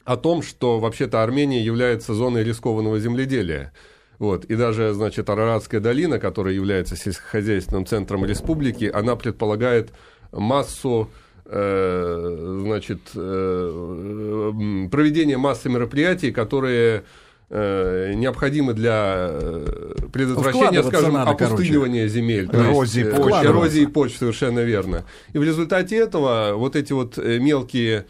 о 0.04 0.18
том, 0.18 0.42
что 0.42 0.80
вообще-то 0.80 1.24
Армения 1.24 1.64
является 1.64 2.14
зоной 2.14 2.44
рискованного 2.44 3.00
земледелия. 3.00 3.74
Вот. 4.20 4.46
И 4.46 4.56
даже, 4.56 4.94
значит, 4.94 5.30
Араратская 5.30 5.80
долина, 5.80 6.20
которая 6.20 6.54
является 6.54 6.96
сельскохозяйственным 6.96 7.86
центром 7.86 8.24
республики, 8.26 8.90
она 8.94 9.16
предполагает 9.16 9.92
массу 10.32 11.10
э, 11.46 12.58
значит, 12.62 13.00
э, 13.16 14.52
проведения 14.92 15.38
массы 15.38 15.70
мероприятий, 15.70 16.32
которые 16.32 17.04
э, 17.52 18.14
необходимы 18.16 18.74
для 18.74 19.28
э, 19.30 19.96
предотвращения, 20.12 20.82
скажем, 20.84 21.14
надо, 21.14 21.32
опустынивания 21.32 22.04
короче. 22.04 22.16
земель. 22.16 22.50
Эрозии 22.52 23.06
есть, 23.06 23.16
почв. 23.16 23.44
Эрозии 23.44 23.86
почв, 23.86 24.18
совершенно 24.18 24.60
верно. 24.62 25.04
И 25.34 25.38
в 25.38 25.44
результате 25.44 25.98
этого 25.98 26.54
вот 26.56 26.76
эти 26.76 26.94
вот 26.94 27.18
э, 27.18 27.40
мелкие 27.40 28.06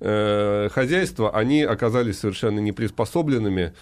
э, 0.00 0.68
хозяйства, 0.72 1.36
они 1.36 1.62
оказались 1.62 2.20
совершенно 2.20 2.60
не 2.60 2.72
приспособленными 2.72 3.74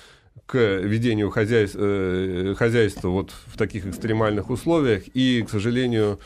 к 0.47 0.57
ведению 0.57 1.31
хозяйств, 1.31 1.77
э, 1.79 2.55
хозяйства 2.59 3.09
вот 3.09 3.33
в 3.47 3.59
таких 3.59 3.87
экстремальных 3.87 4.49
условиях, 4.49 5.03
и, 5.15 5.43
к 5.43 5.51
сожалению, 5.51 6.21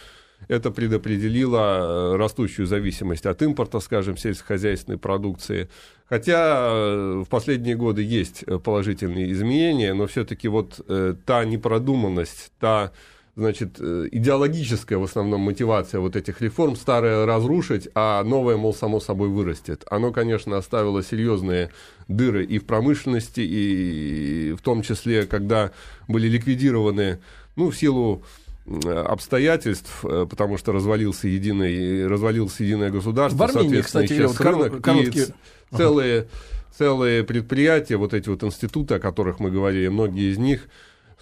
это 0.48 0.70
предопределило 0.70 2.14
э, 2.14 2.16
растущую 2.16 2.66
зависимость 2.66 3.26
от 3.26 3.42
импорта, 3.42 3.80
скажем, 3.80 4.16
сельскохозяйственной 4.16 4.98
продукции. 4.98 5.68
Хотя 6.08 6.68
э, 6.70 7.22
в 7.24 7.28
последние 7.28 7.76
годы 7.76 8.02
есть 8.02 8.44
положительные 8.64 9.32
изменения, 9.32 9.92
но 9.94 10.06
все-таки 10.06 10.48
вот 10.48 10.80
э, 10.88 11.14
та 11.24 11.44
непродуманность, 11.44 12.52
та 12.60 12.92
значит, 13.36 13.76
э, 13.78 14.08
идеологическая 14.10 14.98
в 14.98 15.04
основном 15.04 15.42
мотивация 15.42 16.00
вот 16.00 16.16
этих 16.16 16.40
реформ, 16.40 16.74
старое 16.74 17.26
разрушить, 17.26 17.88
а 17.94 18.24
новое, 18.24 18.56
мол, 18.56 18.74
само 18.74 18.98
собой 18.98 19.28
вырастет. 19.28 19.84
Оно, 19.90 20.10
конечно, 20.10 20.56
оставило 20.56 21.02
серьезные 21.02 21.70
дыры 22.08 22.44
и 22.44 22.58
в 22.58 22.64
промышленности, 22.64 23.40
и 23.40 24.54
в 24.58 24.62
том 24.62 24.82
числе, 24.82 25.26
когда 25.26 25.70
были 26.08 26.28
ликвидированы, 26.28 27.20
ну, 27.56 27.70
в 27.70 27.76
силу 27.76 28.24
обстоятельств, 28.66 30.04
э, 30.04 30.26
потому 30.28 30.58
что 30.58 30.72
развалился 30.72 31.28
единый, 31.28 32.06
развалился 32.06 32.64
единое 32.64 32.90
государство, 32.90 33.46
в 33.46 33.56
Армении, 33.56 33.80
кстати, 33.80 34.20
вот 34.22 34.40
рынок, 34.40 34.82
короткие... 34.82 35.26
и 35.26 35.76
целые, 35.76 36.28
целые 36.76 37.24
предприятия, 37.24 37.96
вот 37.96 38.14
эти 38.14 38.28
вот 38.28 38.42
институты, 38.42 38.94
о 38.94 38.98
которых 38.98 39.38
мы 39.40 39.50
говорили, 39.50 39.88
многие 39.88 40.32
из 40.32 40.38
них 40.38 40.68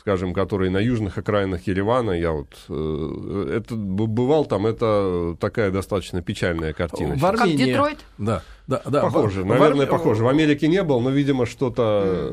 скажем, 0.04 0.34
которые 0.34 0.70
на 0.70 0.76
южных 0.76 1.16
окраинах 1.16 1.66
Еревана, 1.66 2.10
я 2.10 2.32
вот 2.32 2.54
э, 2.68 3.56
это 3.56 3.74
бывал 3.74 4.44
там, 4.44 4.66
это 4.66 5.34
такая 5.40 5.70
достаточно 5.70 6.20
печальная 6.20 6.74
картина. 6.74 7.16
В 7.16 7.24
Армении... 7.24 7.56
Как 7.56 7.66
Детройт? 7.66 7.98
Да, 8.18 8.42
да, 8.66 8.82
да. 8.86 9.02
Похоже, 9.02 9.42
в, 9.42 9.46
наверное, 9.46 9.86
в... 9.86 9.88
похоже. 9.90 10.24
В 10.24 10.28
Америке 10.28 10.68
не 10.68 10.82
был, 10.82 11.00
но, 11.00 11.10
видимо, 11.10 11.46
что-то... 11.46 12.30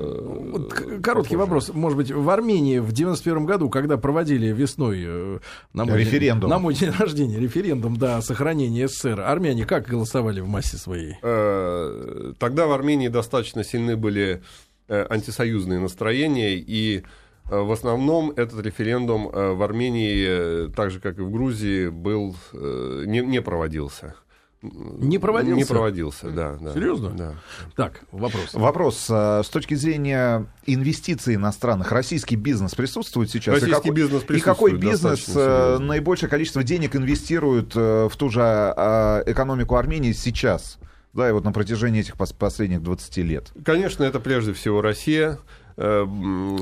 Вот, 0.51 0.73
короткий 0.73 1.35
похоже. 1.35 1.37
вопрос, 1.37 1.71
может 1.73 1.97
быть, 1.97 2.11
в 2.11 2.29
Армении 2.29 2.79
в 2.79 2.91
91 2.91 3.45
году, 3.45 3.69
когда 3.69 3.97
проводили 3.97 4.47
весной 4.47 5.03
э, 5.05 5.39
на 5.73 5.85
мой, 5.85 5.99
референдум. 5.99 6.49
на 6.49 6.59
мой 6.59 6.73
день 6.73 6.91
рождения 6.99 7.39
референдум, 7.39 7.97
да, 7.97 8.17
о 8.17 8.21
сохранении 8.21 8.85
СССР, 8.85 9.21
армяне 9.21 9.65
как 9.65 9.87
голосовали 9.87 10.41
в 10.41 10.47
массе 10.47 10.77
своей? 10.77 11.17
Э, 11.21 12.33
тогда 12.39 12.67
в 12.67 12.71
Армении 12.71 13.07
достаточно 13.07 13.63
сильны 13.63 13.95
были 13.95 14.41
антисоюзные 14.87 15.79
настроения, 15.79 16.55
и 16.55 17.03
Э, 17.51 17.61
в 17.61 17.71
основном 17.71 18.31
этот 18.31 18.65
референдум 18.65 19.29
э, 19.29 19.51
в 19.51 19.61
Армении, 19.61 20.25
э, 20.27 20.69
так 20.75 20.89
же 20.89 20.99
как 20.99 21.19
и 21.19 21.21
в 21.21 21.31
Грузии, 21.31 21.89
был, 21.89 22.35
не, 22.53 23.19
не 23.19 23.41
проводился. 23.41 24.15
Не 24.61 25.17
проводился? 25.17 25.57
Не 25.57 25.65
проводился, 25.65 26.29
да. 26.29 26.57
да 26.61 26.73
Серьезно? 26.73 27.09
Да. 27.09 27.35
Так, 27.75 28.01
вопрос. 28.11 28.53
Вопрос. 28.53 29.05
С 29.09 29.49
точки 29.51 29.73
зрения 29.73 30.45
инвестиций 30.65 31.35
иностранных, 31.35 31.91
российский 31.91 32.35
бизнес 32.35 32.75
присутствует 32.75 33.31
сейчас? 33.31 33.55
Российский 33.55 33.71
и 33.71 33.75
какой, 33.75 33.91
бизнес 33.91 34.23
присутствует. 34.23 34.39
И 34.39 34.43
какой 34.43 34.71
бизнес 34.77 35.79
наибольшее 35.79 36.29
количество 36.29 36.63
денег 36.63 36.95
инвестирует 36.95 37.73
в 37.75 38.11
ту 38.17 38.29
же 38.29 38.41
а, 38.41 39.23
экономику 39.25 39.75
Армении 39.75 40.11
сейчас? 40.11 40.77
Да, 41.13 41.27
и 41.27 41.31
вот 41.31 41.43
на 41.43 41.51
протяжении 41.51 42.01
этих 42.01 42.15
последних 42.15 42.81
20 42.83 43.17
лет. 43.17 43.51
Конечно, 43.65 44.03
это 44.03 44.19
прежде 44.19 44.53
всего 44.53 44.81
Россия. 44.81 45.39
Э, 45.77 46.05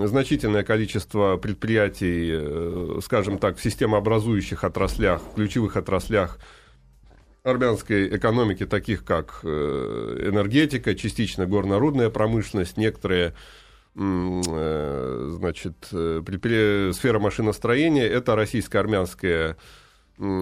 значительное 0.05 0.63
количество 0.63 1.37
предприятий, 1.37 2.29
э, 2.31 2.99
скажем 3.03 3.37
так, 3.37 3.57
в 3.57 3.61
системообразующих 3.61 4.63
отраслях, 4.63 5.21
ключевых 5.35 5.75
отраслях 5.77 6.39
армянской 7.49 8.15
экономики, 8.15 8.65
таких 8.65 9.03
как 9.03 9.39
э, 9.43 10.27
энергетика, 10.29 10.95
частично 10.95 11.45
горнорудная 11.45 12.09
промышленность, 12.09 12.77
некоторые 12.77 13.33
значит, 13.95 15.73
сфера 15.87 17.19
машиностроения, 17.19 18.05
это 18.05 18.35
российско-армянская 18.35 19.57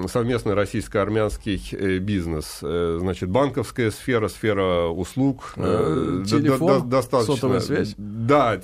совместный 0.07 0.55
российско-армянский 0.55 1.61
э, 1.71 1.97
бизнес. 1.99 2.59
Э, 2.63 2.97
значит, 2.99 3.29
банковская 3.29 3.91
сфера, 3.91 4.27
сфера 4.27 4.87
услуг. 4.87 5.53
Э, 5.55 6.23
телефон, 6.25 6.89
достаточно, 6.89 7.35
сотовая 7.35 7.59
связь. 7.59 7.93
Да, 7.97 8.59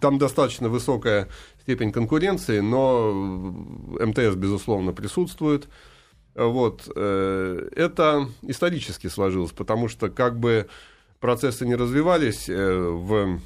там 0.00 0.18
достаточно 0.18 0.68
высокая 0.68 1.28
степень 1.62 1.90
конкуренции, 1.90 2.60
но 2.60 3.12
МТС, 3.12 4.36
безусловно, 4.36 4.92
присутствует. 4.92 5.68
Вот. 6.36 6.86
Это 6.88 8.28
исторически 8.42 9.06
сложилось, 9.06 9.52
потому 9.52 9.88
что 9.88 10.10
как 10.10 10.38
бы 10.38 10.68
процессы 11.18 11.66
не 11.66 11.74
развивались 11.74 12.48
в 12.48 13.40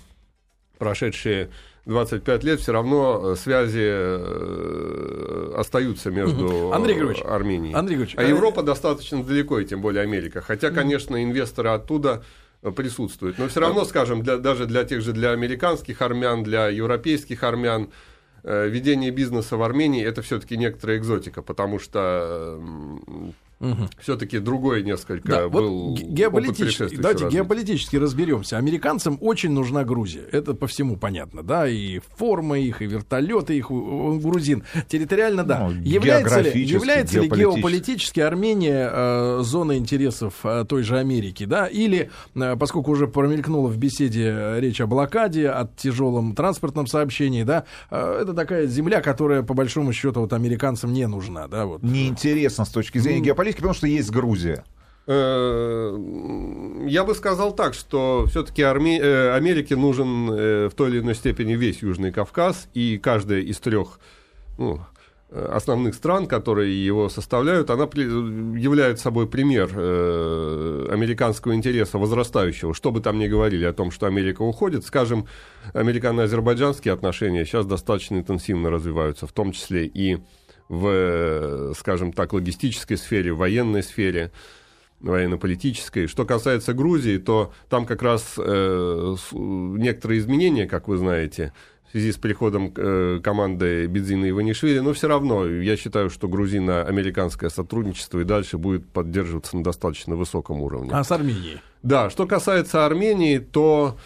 прошедшие 0.78 1.50
25 1.86 2.44
лет 2.44 2.60
все 2.60 2.72
равно 2.72 3.32
э, 3.32 3.36
связи 3.36 3.84
э, 3.84 5.54
остаются 5.56 6.10
между 6.10 6.72
Андрей 6.72 6.94
Григорьевич, 6.94 7.24
Арменией. 7.24 7.74
Андрей 7.74 7.96
Григорьевич, 7.96 8.18
а 8.18 8.22
Европа 8.22 8.62
достаточно 8.62 9.22
далеко, 9.22 9.58
и 9.60 9.64
тем 9.64 9.80
более 9.80 10.02
Америка. 10.02 10.40
Хотя, 10.40 10.70
конечно, 10.70 11.22
инвесторы 11.22 11.70
оттуда 11.70 12.22
э, 12.62 12.70
присутствуют. 12.70 13.38
Но 13.38 13.48
все 13.48 13.60
равно, 13.60 13.84
скажем, 13.84 14.22
для, 14.22 14.36
даже 14.36 14.66
для 14.66 14.84
тех 14.84 15.00
же 15.02 15.12
для 15.12 15.30
американских 15.32 16.02
армян, 16.02 16.42
для 16.42 16.68
европейских 16.68 17.42
армян, 17.42 17.90
ведение 18.42 19.10
бизнеса 19.10 19.56
в 19.56 19.62
Армении 19.62 20.04
это 20.04 20.22
все-таки 20.22 20.56
некоторая 20.56 20.98
экзотика, 20.98 21.42
потому 21.42 21.78
что 21.78 22.60
Угу. 23.60 23.88
Все-таки 24.00 24.38
другой 24.38 24.82
несколько 24.82 25.28
да, 25.28 25.48
был 25.50 25.90
вот 25.90 26.00
геополитически, 26.00 26.96
Давайте 26.96 27.24
развития. 27.24 27.28
геополитически 27.28 27.96
разберемся. 27.96 28.56
Американцам 28.56 29.18
очень 29.20 29.50
нужна 29.50 29.84
Грузия. 29.84 30.22
Это 30.32 30.54
по 30.54 30.66
всему 30.66 30.96
понятно, 30.96 31.42
да, 31.42 31.68
и 31.68 32.00
форма 32.16 32.58
их, 32.58 32.80
и 32.80 32.86
вертолеты 32.86 33.58
их 33.58 33.70
грузин. 33.70 34.64
Территориально, 34.88 35.44
да. 35.44 35.68
Ну, 35.68 35.82
является 35.82 36.40
ли, 36.40 36.62
является 36.64 37.20
ли 37.20 37.28
геополитически 37.28 38.20
Армения 38.20 38.88
э, 38.90 39.40
зоной 39.42 39.76
интересов 39.76 40.34
э, 40.44 40.64
той 40.66 40.82
же 40.82 40.98
Америки, 40.98 41.44
да, 41.44 41.66
или, 41.66 42.10
э, 42.34 42.56
поскольку 42.58 42.92
уже 42.92 43.08
промелькнула 43.08 43.68
в 43.68 43.76
беседе 43.76 44.54
речь 44.56 44.80
о 44.80 44.86
блокаде, 44.86 45.50
о 45.50 45.68
тяжелом 45.76 46.34
транспортном 46.34 46.86
сообщении, 46.86 47.42
да, 47.42 47.64
э, 47.90 48.20
это 48.22 48.32
такая 48.32 48.66
земля, 48.66 49.02
которая, 49.02 49.42
по 49.42 49.52
большому 49.52 49.92
счету, 49.92 50.20
вот 50.20 50.32
американцам 50.32 50.94
не 50.94 51.06
нужна, 51.06 51.46
да, 51.46 51.66
вот. 51.66 51.82
Неинтересно 51.82 52.64
с 52.64 52.70
точки 52.70 52.96
зрения 52.96 53.20
геополитики 53.20 53.49
политики, 53.50 53.56
потому 53.56 53.74
что 53.74 53.86
есть 53.86 54.10
Грузия. 54.10 54.64
Э, 55.06 55.96
я 56.86 57.04
бы 57.04 57.14
сказал 57.14 57.52
так, 57.54 57.74
что 57.74 58.26
все-таки 58.28 58.62
э, 58.62 59.34
Америке 59.34 59.76
нужен 59.76 60.30
э, 60.30 60.68
в 60.68 60.74
той 60.74 60.90
или 60.90 61.00
иной 61.00 61.14
степени 61.14 61.54
весь 61.54 61.82
Южный 61.82 62.12
Кавказ, 62.12 62.68
и 62.74 62.98
каждая 62.98 63.40
из 63.40 63.58
трех 63.58 63.98
ну, 64.58 64.80
основных 65.30 65.94
стран, 65.94 66.26
которые 66.26 66.84
его 66.84 67.08
составляют, 67.08 67.70
она 67.70 67.84
является 67.84 69.04
собой 69.04 69.26
пример 69.26 69.70
американского 70.92 71.54
интереса 71.54 71.98
возрастающего. 71.98 72.74
Что 72.74 72.90
бы 72.90 73.00
там 73.00 73.18
ни 73.18 73.26
говорили 73.26 73.64
о 73.64 73.72
том, 73.72 73.90
что 73.90 74.06
Америка 74.06 74.42
уходит, 74.42 74.84
скажем, 74.84 75.26
американо-азербайджанские 75.72 76.92
отношения 76.92 77.44
сейчас 77.44 77.64
достаточно 77.64 78.16
интенсивно 78.16 78.70
развиваются, 78.70 79.26
в 79.26 79.32
том 79.32 79.52
числе 79.52 79.86
и 79.86 80.18
в, 80.70 81.74
скажем 81.76 82.12
так, 82.12 82.32
логистической 82.32 82.96
сфере, 82.96 83.32
в 83.32 83.38
военной 83.38 83.82
сфере, 83.82 84.30
военно-политической. 85.00 86.06
Что 86.06 86.24
касается 86.24 86.74
Грузии, 86.74 87.18
то 87.18 87.52
там 87.68 87.86
как 87.86 88.02
раз 88.02 88.34
э, 88.38 89.16
некоторые 89.32 90.20
изменения, 90.20 90.66
как 90.66 90.86
вы 90.86 90.96
знаете, 90.96 91.52
в 91.88 91.90
связи 91.90 92.12
с 92.12 92.16
приходом 92.18 92.72
э, 92.76 93.18
команды 93.20 93.86
Бедзина 93.86 94.26
и 94.26 94.30
Иванишвили, 94.30 94.78
но 94.78 94.92
все 94.92 95.08
равно 95.08 95.44
я 95.44 95.76
считаю, 95.76 96.08
что 96.08 96.28
грузино-американское 96.28 97.50
сотрудничество 97.50 98.20
и 98.20 98.24
дальше 98.24 98.56
будет 98.56 98.86
поддерживаться 98.86 99.56
на 99.56 99.64
достаточно 99.64 100.14
высоком 100.14 100.60
уровне. 100.62 100.90
А 100.92 101.02
с 101.02 101.10
Арменией? 101.10 101.60
Да, 101.82 102.10
что 102.10 102.28
касается 102.28 102.86
Армении, 102.86 103.38
то 103.38 103.98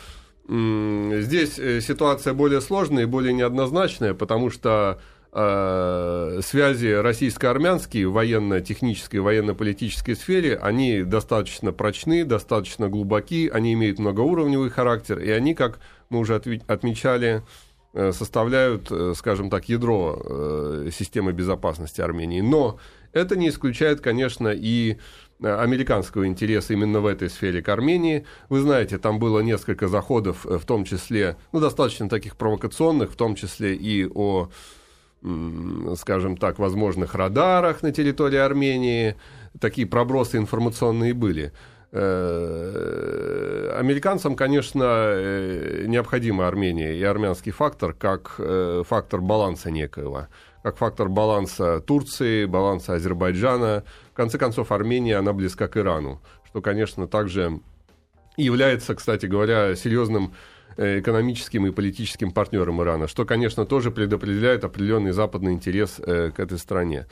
здесь 0.49 1.59
э, 1.59 1.81
ситуация 1.83 2.33
более 2.33 2.63
сложная 2.63 3.03
и 3.03 3.07
более 3.07 3.35
неоднозначная, 3.35 4.15
потому 4.15 4.49
что 4.49 5.01
связи 5.35 6.93
российско-армянские 6.93 8.09
в 8.09 8.13
военно-технической, 8.13 9.19
военно-политической 9.19 10.15
сфере, 10.15 10.57
они 10.57 11.03
достаточно 11.03 11.73
прочны, 11.73 12.25
достаточно 12.25 12.89
глубоки, 12.89 13.51
они 13.53 13.73
имеют 13.73 13.99
многоуровневый 13.99 14.71
характер, 14.71 15.19
и 15.19 15.31
они, 15.31 15.57
как 15.57 15.81
мы 16.09 16.21
уже 16.21 16.37
отмечали, 16.37 17.43
э, 17.95 18.13
составляют, 18.13 18.93
э, 18.93 19.15
скажем 19.17 19.51
так, 19.51 19.69
ядро 19.69 20.23
системы 20.93 21.33
безопасности 21.33 22.01
Армении. 22.01 22.41
Но 22.41 22.79
это 23.13 23.35
не 23.35 23.49
исключает, 23.49 24.01
конечно, 24.01 24.49
и 24.55 24.99
американского 25.43 26.29
интереса 26.29 26.75
именно 26.75 27.01
в 27.01 27.07
этой 27.07 27.29
сфере 27.29 27.61
к 27.61 27.69
Армении. 27.69 28.25
Вы 28.49 28.61
знаете, 28.61 28.99
там 28.99 29.19
было 29.19 29.41
несколько 29.41 29.89
заходов, 29.89 30.45
в 30.45 30.65
том 30.65 30.85
числе, 30.85 31.37
ну, 31.51 31.59
достаточно 31.59 32.09
таких 32.09 32.37
провокационных, 32.37 33.11
в 33.11 33.17
том 33.17 33.35
числе 33.35 33.75
и 33.75 34.07
о 34.07 34.49
скажем 35.97 36.37
так, 36.37 36.59
возможных 36.59 37.15
радарах 37.15 37.83
на 37.83 37.93
территории 37.93 38.39
Армении. 38.39 39.17
Такие 39.61 39.87
пробросы 39.87 40.37
информационные 40.37 41.15
были. 41.15 41.53
Э, 41.97 43.77
американцам, 43.79 44.35
конечно, 44.35 44.83
э, 44.85 45.85
необходима 45.87 46.49
Армения 46.49 46.97
и 46.97 47.03
армянский 47.05 47.53
фактор 47.53 47.93
как 47.93 48.35
э, 48.39 48.83
фактор 48.85 49.21
баланса 49.21 49.71
некоего, 49.71 50.27
как 50.65 50.77
фактор 50.77 51.09
баланса 51.09 51.81
Турции, 51.81 52.47
баланса 52.47 52.95
Азербайджана. 52.95 53.85
В 54.13 54.17
конце 54.17 54.39
концов, 54.39 54.73
Армения, 54.73 55.17
она 55.17 55.33
близка 55.33 55.69
к 55.69 55.77
Ирану, 55.77 56.21
что, 56.49 56.61
конечно, 56.61 57.07
также 57.07 57.61
является, 58.37 58.97
кстати 58.97 59.27
говоря, 59.27 59.77
серьезным 59.77 60.35
экономическим 60.77 61.67
и 61.67 61.71
политическим 61.71 62.31
партнером 62.31 62.83
Ирана, 62.83 63.09
что, 63.09 63.25
конечно, 63.25 63.65
тоже 63.65 63.91
предопределяет 63.91 64.65
определенный 64.65 65.13
западный 65.13 65.53
интерес 65.53 66.01
к 66.05 66.35
этой 66.37 66.59
стране. 66.59 67.07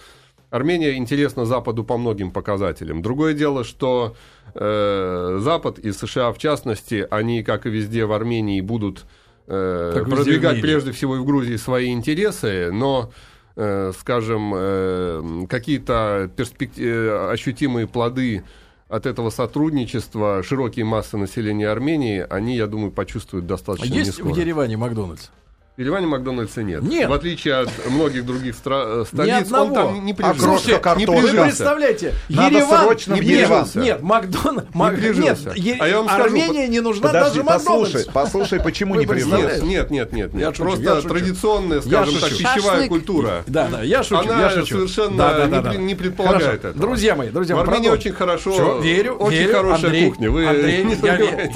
Армения 0.53 0.97
интересна 0.99 1.47
Западу 1.47 1.83
по 1.83 1.97
многим 1.97 2.31
показателям. 2.31 3.01
Другое 3.01 3.33
дело, 3.33 3.65
что 3.65 4.15
э, 4.55 5.39
Запад 5.41 5.79
и 5.79 5.93
США 5.93 6.31
в 6.31 6.37
частности, 6.37 7.07
они, 7.11 7.43
как 7.43 7.65
и 7.65 7.71
везде 7.71 8.05
в 8.05 8.13
Армении, 8.13 8.61
будут 8.61 9.07
э, 9.47 10.05
продвигать 10.07 10.61
прежде 10.61 10.93
всего 10.93 11.17
и 11.17 11.21
в 11.21 11.25
Грузии 11.25 11.57
свои 11.57 11.91
интересы, 11.91 12.71
но 12.71 13.13
э, 13.57 13.93
скажем, 13.99 14.53
э, 14.55 15.47
какие-то 15.49 16.31
перспектив... 16.37 16.85
Э, 16.85 17.31
ощутимые 17.33 17.87
плоды 17.87 18.45
от 18.93 19.07
этого 19.07 19.31
сотрудничества 19.31 20.43
широкие 20.43 20.85
массы 20.85 21.17
населения 21.17 21.71
Армении, 21.71 22.27
они, 22.29 22.57
я 22.57 22.67
думаю, 22.67 22.93
почувствуют 22.93 23.47
достаточно 23.47 23.95
а 23.95 23.99
есть 23.99 24.21
в 24.21 24.37
Ереване 24.37 24.77
Макдональдс? 24.77 25.31
В 25.75 25.81
Ереване 25.81 26.07
Макдональдса 26.07 26.63
нет. 26.63 26.83
Нет. 26.83 27.09
В 27.09 27.15
отличие 27.15 27.55
от 27.55 27.71
многих 27.89 28.27
других 28.27 28.55
стра- 28.55 29.01
э, 29.01 29.05
столиц, 29.07 29.51
Ни 29.51 29.55
он 29.55 29.73
там 29.73 30.05
не 30.05 30.13
прижился. 30.13 30.43
А 30.45 30.59
Слушайте, 30.59 30.91
не 30.99 31.07
прижился. 31.07 31.37
Вы 31.37 31.43
представляете, 31.45 32.15
Надо 32.29 32.57
Ереван... 32.57 32.85
срочно 32.85 33.15
не 33.15 33.21
в 33.23 33.25
Ереван. 33.25 33.69
Нет, 33.77 34.03
Макдональдс... 34.03 34.75
Мак... 34.75 34.99
Нет, 34.99 35.39
е... 35.57 35.77
а 35.81 35.89
я 35.89 35.97
вам 35.97 36.09
скажу, 36.09 36.25
Армения 36.25 36.69
не 36.69 36.81
нужна 36.81 37.07
Подожди, 37.07 37.39
даже 37.39 37.43
Макдональдс. 37.45 37.91
Послушай, 37.91 38.11
послушай, 38.13 38.61
почему 38.61 38.97
не 38.97 39.07
прижился? 39.07 39.65
Нет, 39.65 39.91
нет, 39.91 40.13
нет. 40.13 40.35
нет. 40.35 40.43
Я 40.43 40.49
шучу, 40.51 40.63
Просто 40.63 40.83
я 40.83 40.97
шучу. 40.97 41.09
традиционная, 41.09 41.81
скажем 41.81 42.15
я 42.15 42.21
так, 42.21 42.31
шучу. 42.31 42.43
пищевая 42.43 42.61
Шашлык. 42.73 42.89
культура. 42.91 43.45
Да, 43.47 43.69
да, 43.69 43.83
я 43.83 44.03
шучу, 44.03 44.31
Она 44.31 44.41
я 44.43 44.51
шучу. 44.51 44.75
совершенно 44.75 45.17
да, 45.17 45.39
да, 45.39 45.47
да, 45.47 45.57
не, 45.57 45.63
да. 45.63 45.83
не 45.85 45.95
предполагает 45.95 46.43
Хорошо. 46.45 46.69
этого. 46.69 46.75
Друзья 46.83 47.17
мои, 47.17 47.31
друзья 47.31 47.55
В 47.55 47.59
мои, 47.61 47.67
Армении 47.67 47.89
продолжим. 47.89 48.13
очень 48.13 48.19
хорошо, 48.19 48.79
верю, 48.81 49.15
очень 49.15 49.49
хорошая 49.49 50.05
кухня. 50.05 50.31
Вы 50.31 50.47
Андрей, 50.47 50.85
не 50.85 50.97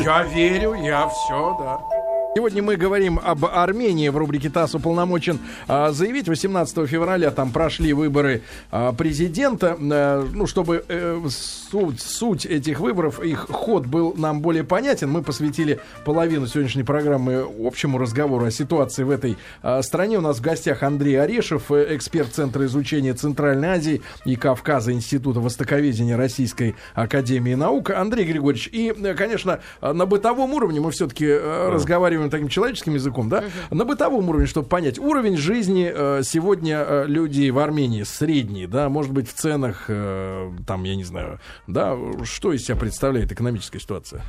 я 0.03 0.23
верю, 0.23 0.73
я 0.73 1.07
все, 1.07 1.57
да. 1.61 2.06
Сегодня 2.37 2.63
мы 2.63 2.77
говорим 2.77 3.19
об 3.19 3.47
Армении. 3.47 4.11
В 4.11 4.17
рубрике 4.19 4.51
ТАСС 4.51 4.75
уполномочен 4.75 5.39
а, 5.69 5.91
заявить. 5.93 6.29
18 6.29 6.87
февраля 6.87 7.31
там 7.31 7.51
прошли 7.51 7.95
выборы 7.95 8.43
а, 8.71 8.93
президента. 8.93 9.75
А, 9.81 10.29
ну, 10.35 10.47
чтобы 10.47 10.85
э, 10.87 11.19
суть, 11.31 12.03
суть 12.03 12.45
этих 12.45 12.81
выборов, 12.81 13.23
их 13.23 13.47
ход 13.49 13.87
был 13.87 14.13
нам 14.19 14.43
более 14.43 14.65
понятен, 14.65 15.09
мы 15.09 15.23
посвятили 15.23 15.81
половину 16.05 16.47
сегодняшней 16.47 16.83
программы 16.83 17.49
общему 17.59 17.97
разговору 17.97 18.45
о 18.45 18.51
ситуации 18.51 19.03
в 19.03 19.11
этой 19.11 19.39
а, 19.63 19.81
стране. 19.81 20.19
У 20.19 20.21
нас 20.21 20.37
в 20.37 20.43
гостях 20.43 20.83
Андрей 20.83 21.19
Орешев, 21.19 21.73
э, 21.73 21.97
эксперт 21.97 22.35
Центра 22.35 22.67
изучения 22.67 23.15
Центральной 23.15 23.69
Азии 23.69 24.03
и 24.27 24.37
Кавказа 24.37 24.93
Института 24.93 25.41
Востоковедения 25.41 26.19
Российской 26.19 26.77
Академии 26.93 27.55
Наук. 27.55 27.89
Андрей 27.93 28.27
Григорьевич, 28.27 28.69
и, 28.71 28.93
э, 28.95 29.15
конечно, 29.15 29.61
на 29.81 30.05
бытовом 30.05 30.53
уровне 30.53 30.81
мы 30.83 30.91
все-таки 30.91 31.27
разговариваем 31.33 32.26
таким 32.31 32.49
человеческим 32.49 32.95
языком, 32.95 33.29
да? 33.29 33.45
На 33.71 33.85
бытовом 33.85 34.29
уровне, 34.29 34.47
чтобы 34.47 34.69
понять, 34.69 34.99
уровень 34.99 35.37
жизни 35.37 35.91
э, 35.93 36.23
сегодня 36.25 36.85
э, 36.87 37.05
людей 37.07 37.51
в 37.51 37.59
Армении 37.59 38.03
средний, 38.03 38.67
да, 38.67 38.89
может 38.89 39.13
быть, 39.13 39.29
в 39.29 39.35
ценах, 39.35 39.85
э, 39.89 40.51
там, 40.67 40.85
я 40.85 40.97
не 40.97 41.05
знаю, 41.05 41.41
да, 41.67 41.97
что 42.25 42.53
из 42.53 42.65
себя 42.65 42.77
представляет 42.77 43.33
экономическая 43.33 43.81
ситуация? 43.81 44.23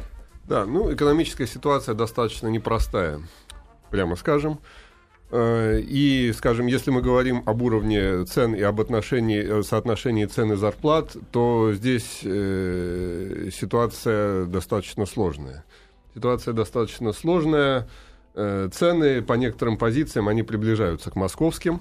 Да, 0.45 0.65
ну, 0.65 0.93
экономическая 0.93 1.47
ситуация 1.47 1.93
достаточно 1.93 2.47
непростая, 2.47 3.19
прямо 3.91 4.15
скажем. 4.15 4.59
Э, 5.29 5.79
И, 5.81 6.31
скажем, 6.33 6.67
если 6.67 6.89
мы 6.89 7.01
говорим 7.01 7.43
об 7.45 7.61
уровне 7.61 8.23
цен 8.25 8.55
и 8.55 8.61
об 8.61 8.79
отношении, 8.79 9.59
э, 9.59 9.63
соотношении 9.63 10.25
цен 10.25 10.53
и 10.53 10.55
зарплат, 10.55 11.17
то 11.31 11.73
здесь 11.73 12.21
э, 12.23 13.49
ситуация 13.51 14.45
достаточно 14.45 15.05
сложная. 15.05 15.65
Ситуация 16.17 16.55
достаточно 16.55 17.13
сложная. 17.13 17.87
Э, 18.33 18.69
Цены 18.73 19.21
по 19.21 19.33
некоторым 19.33 19.77
позициям, 19.77 20.27
они 20.27 20.41
приближаются 20.41 21.11
к 21.11 21.15
московским. 21.15 21.79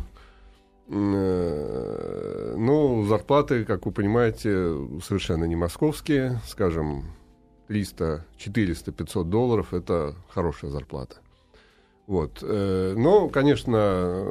Э, 0.91 2.55
Но 2.59 3.03
зарплаты, 3.05 3.65
как 3.65 3.87
вы 3.87 3.93
понимаете, 3.93 4.77
совершенно 5.03 5.45
не 5.45 5.57
московские. 5.57 6.39
Скажем, 6.47 7.05
300, 7.69 8.27
400, 8.37 8.93
500 8.93 9.31
долларов– 9.31 9.69
это 9.73 10.15
хорошая 10.29 10.71
зарплата. 10.71 11.17
Вот. 12.07 12.41
э, 12.43 12.93
Но, 12.95 13.31
конечно, 13.31 14.23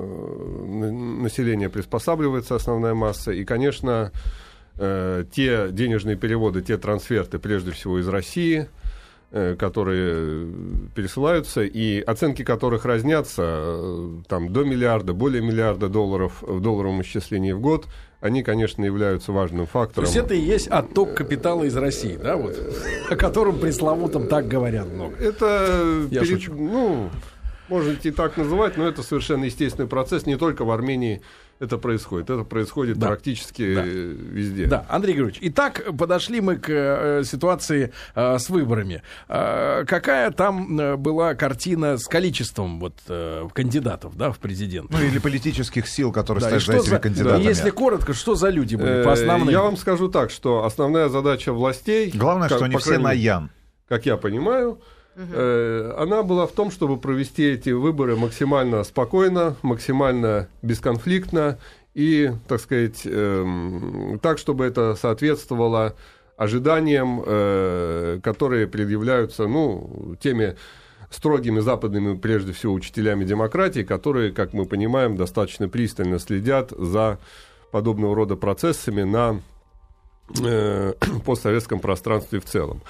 на- 0.68 0.92
население 1.24 1.70
приспосабливается, 1.72 2.54
основная 2.54 2.94
масса, 2.94 3.32
и, 3.32 3.44
конечно, 3.44 4.12
те 4.78 5.70
денежные 5.72 6.18
переводы, 6.18 6.62
те 6.62 6.78
трансферты, 6.78 7.40
прежде 7.40 7.72
всего 7.72 7.98
из 7.98 8.10
России, 8.10 8.68
которые 9.58 10.48
пересылаются, 10.96 11.64
и 11.64 12.00
оценки 12.02 12.44
которых 12.44 12.86
разнятся 12.86 13.44
э, 13.46 14.10
там, 14.28 14.54
до 14.54 14.64
миллиарда, 14.64 15.14
более 15.14 15.42
миллиарда 15.42 15.90
долларов 15.90 16.42
в 16.42 16.62
долларовом 16.62 17.02
исчислении 17.02 17.52
в 17.52 17.60
год, 17.60 17.86
они, 18.22 18.44
конечно, 18.44 18.84
являются 18.86 19.32
важным 19.32 19.66
То 19.66 19.72
фактором. 19.72 20.06
есть 20.06 20.18
это 20.18 20.34
и 20.34 20.40
есть 20.40 20.68
отток 20.68 21.16
капитала 21.16 21.64
из 21.64 21.76
России, 21.76 22.18
да, 22.22 22.38
вот, 22.38 22.56
о 23.10 23.16
котором 23.16 23.60
пресловутом 23.60 24.28
так 24.28 24.48
говорят 24.48 24.88
много. 24.88 25.16
Это, 25.18 26.06
Я 26.12 26.22
перед- 26.22 26.42
шучу. 26.42 26.54
ну, 26.54 27.10
можете 27.68 28.10
и 28.10 28.12
так 28.12 28.38
называть, 28.38 28.78
но 28.78 28.88
это 28.88 29.04
совершенно 29.04 29.46
естественный 29.46 29.88
процесс. 29.88 30.26
Не 30.26 30.38
только 30.38 30.66
в 30.66 30.72
Армении 30.72 31.22
это 31.60 31.78
происходит. 31.78 32.30
Это 32.30 32.44
происходит 32.44 32.98
Да. 32.98 33.08
практически 33.08 33.76
Да. 33.76 33.82
э, 33.86 33.88
везде. 33.88 34.66
Да, 34.68 34.86
Андрей 34.90 35.14
Григорьевич, 35.14 35.40
итак, 35.42 35.84
подошли 35.98 36.42
мы 36.42 36.58
к 36.58 36.70
э, 36.70 37.24
ситуации 37.26 37.92
э, 38.14 38.38
с 38.38 38.50
выборами. 38.50 39.02
Э, 39.30 39.86
какая 39.88 40.32
там 40.32 40.80
э, 40.80 40.96
была 40.98 41.34
картина 41.36 41.98
с 41.98 42.06
количеством 42.08 42.80
вот, 42.80 42.94
э, 43.08 43.48
кандидатов 43.54 44.16
да, 44.18 44.32
в 44.32 44.40
президент? 44.40 44.90
Ну 44.92 45.00
или 45.02 45.20
политических 45.20 45.88
сил, 45.88 46.12
которые 46.12 46.42
Да, 46.42 46.48
стоят 46.48 46.64
за 46.64 46.74
этими 46.74 46.90
за- 46.90 47.00
кандидатами. 47.00 47.44
Если 47.44 47.70
коротко, 47.70 48.14
что 48.14 48.36
за 48.36 48.50
люди 48.50 48.76
были 48.76 49.02
Э, 49.02 49.04
по 49.04 49.14
основным? 49.14 49.50
Я 49.50 49.62
вам 49.62 49.78
скажу 49.78 50.10
так, 50.10 50.32
что 50.32 50.66
основная 50.66 51.10
задача 51.10 51.54
властей... 51.54 52.12
Главное, 52.14 52.50
как- 52.50 52.58
что 52.58 52.66
они 52.66 52.76
все 52.78 52.86
крайней 52.90 53.04
на 53.04 53.12
Ян. 53.14 53.50
Как 53.88 54.06
я 54.06 54.18
понимаю, 54.18 54.82
э, 55.16 55.94
она 55.98 56.24
была 56.24 56.48
в 56.48 56.52
том, 56.52 56.72
чтобы 56.72 56.98
провести 56.98 57.44
эти 57.44 57.70
выборы 57.70 58.16
максимально 58.16 58.84
спокойно, 58.84 59.56
максимально 59.62 60.48
бесконфликтно 60.62 61.58
и, 61.94 62.32
так 62.48 62.60
сказать, 62.60 63.02
эм, 63.06 64.20
так, 64.22 64.38
чтобы 64.38 64.66
это 64.66 64.96
соответствовало 64.96 65.96
ожиданиям, 66.38 67.24
э, 67.26 68.20
которые 68.22 68.68
предъявляются, 68.68 69.48
ну, 69.48 70.16
теми 70.20 70.56
строгими 71.10 71.62
западными, 71.62 72.18
прежде 72.18 72.52
всего, 72.52 72.74
учителями 72.74 73.24
демократии, 73.24 73.84
которые, 73.84 74.32
как 74.32 74.54
мы 74.54 74.66
понимаем, 74.66 75.16
достаточно 75.16 75.70
пристально 75.70 76.20
следят 76.20 76.72
за 76.72 77.20
подобного 77.72 78.16
рода 78.16 78.36
процессами 78.36 79.04
на 79.04 79.40
э, 80.44 80.94
постсоветском 81.26 81.80
пространстве 81.80 82.40
в 82.40 82.46
целом. 82.46 82.82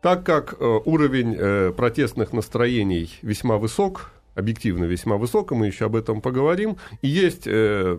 Так 0.00 0.24
как 0.24 0.54
э, 0.58 0.80
уровень 0.84 1.36
э, 1.38 1.72
протестных 1.76 2.32
настроений 2.32 3.10
весьма 3.20 3.58
высок, 3.58 4.12
объективно 4.34 4.84
весьма 4.84 5.18
высок, 5.18 5.52
и 5.52 5.54
мы 5.54 5.66
еще 5.66 5.84
об 5.86 5.96
этом 5.96 6.22
поговорим, 6.22 6.78
и 7.02 7.08
есть 7.08 7.46
э, 7.46 7.98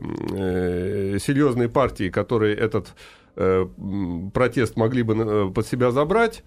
серьезные 1.20 1.70
партии, 1.70 2.10
которые 2.10 2.56
этот 2.56 2.94
протест 4.34 4.76
могли 4.76 5.04
бы 5.04 5.54
под 5.54 5.66
себя 5.66 5.92
забрать, 5.92 6.44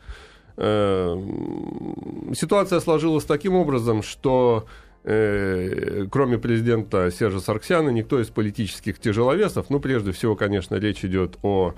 ситуация 0.58 2.80
сложилась 2.80 3.24
таким 3.24 3.54
образом, 3.54 4.02
что 4.02 4.66
кроме 5.02 6.36
президента 6.36 7.10
Сержа 7.10 7.40
Сарксяна, 7.40 7.88
никто 7.88 8.20
из 8.20 8.28
политических 8.28 8.98
тяжеловесов, 8.98 9.70
ну, 9.70 9.80
прежде 9.80 10.12
всего, 10.12 10.36
конечно, 10.36 10.74
речь 10.74 11.06
идет 11.06 11.38
о 11.42 11.72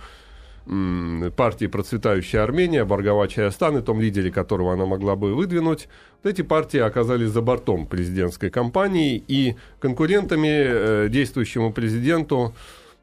партии 0.67 1.67
«Процветающая 1.67 2.43
Армения», 2.43 2.85
Баргавача 2.85 3.47
Астаны, 3.47 3.83
том 3.83 4.01
лидере 4.01 4.33
которого 4.33 4.73
она 4.73 4.85
могла 4.85 5.15
бы 5.15 5.35
выдвинуть, 5.35 5.89
вот 6.23 6.31
эти 6.33 6.43
партии 6.43 6.81
оказались 6.81 7.31
за 7.31 7.41
бортом 7.41 7.87
президентской 7.87 8.51
кампании, 8.51 9.23
и 9.29 9.55
конкурентами 9.79 10.49
э, 10.49 11.09
действующему 11.09 11.73
президенту 11.73 12.53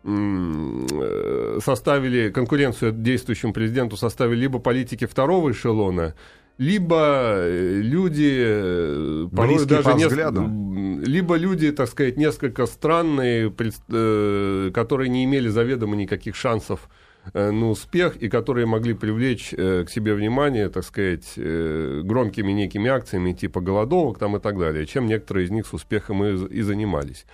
э, 0.03 1.59
составили 1.63 2.29
конкуренцию 2.31 2.91
действующему 2.91 3.53
президенту 3.53 3.95
составили 3.95 4.41
либо 4.41 4.59
политики 4.59 5.05
второго 5.05 5.51
эшелона, 5.51 6.15
либо 6.57 7.35
э, 7.37 7.79
люди 7.81 9.27
порой 9.33 9.65
даже 9.65 9.83
по 9.83 9.95
неск- 9.95 11.05
либо 11.05 11.35
люди, 11.37 11.71
так 11.71 11.87
сказать, 11.89 12.17
несколько 12.17 12.65
странные, 12.65 13.49
которые 13.51 15.09
не 15.09 15.23
имели 15.23 15.47
заведомо 15.47 15.95
никаких 15.95 16.35
шансов 16.35 16.89
на 17.33 17.69
успех 17.69 18.17
и 18.17 18.27
которые 18.27 18.65
могли 18.65 18.93
привлечь 18.93 19.53
э, 19.53 19.85
к 19.85 19.89
себе 19.89 20.13
внимание, 20.13 20.69
так 20.69 20.83
сказать, 20.83 21.33
э, 21.37 22.01
громкими 22.03 22.51
некими 22.51 22.89
акциями 22.89 23.31
типа 23.31 23.61
голодовок 23.61 24.19
там 24.19 24.35
и 24.35 24.39
так 24.39 24.59
далее, 24.59 24.85
чем 24.85 25.05
некоторые 25.05 25.45
из 25.45 25.51
них 25.51 25.65
с 25.65 25.73
успехом 25.73 26.23
и, 26.23 26.53
и 26.53 26.61
занимались. 26.61 27.25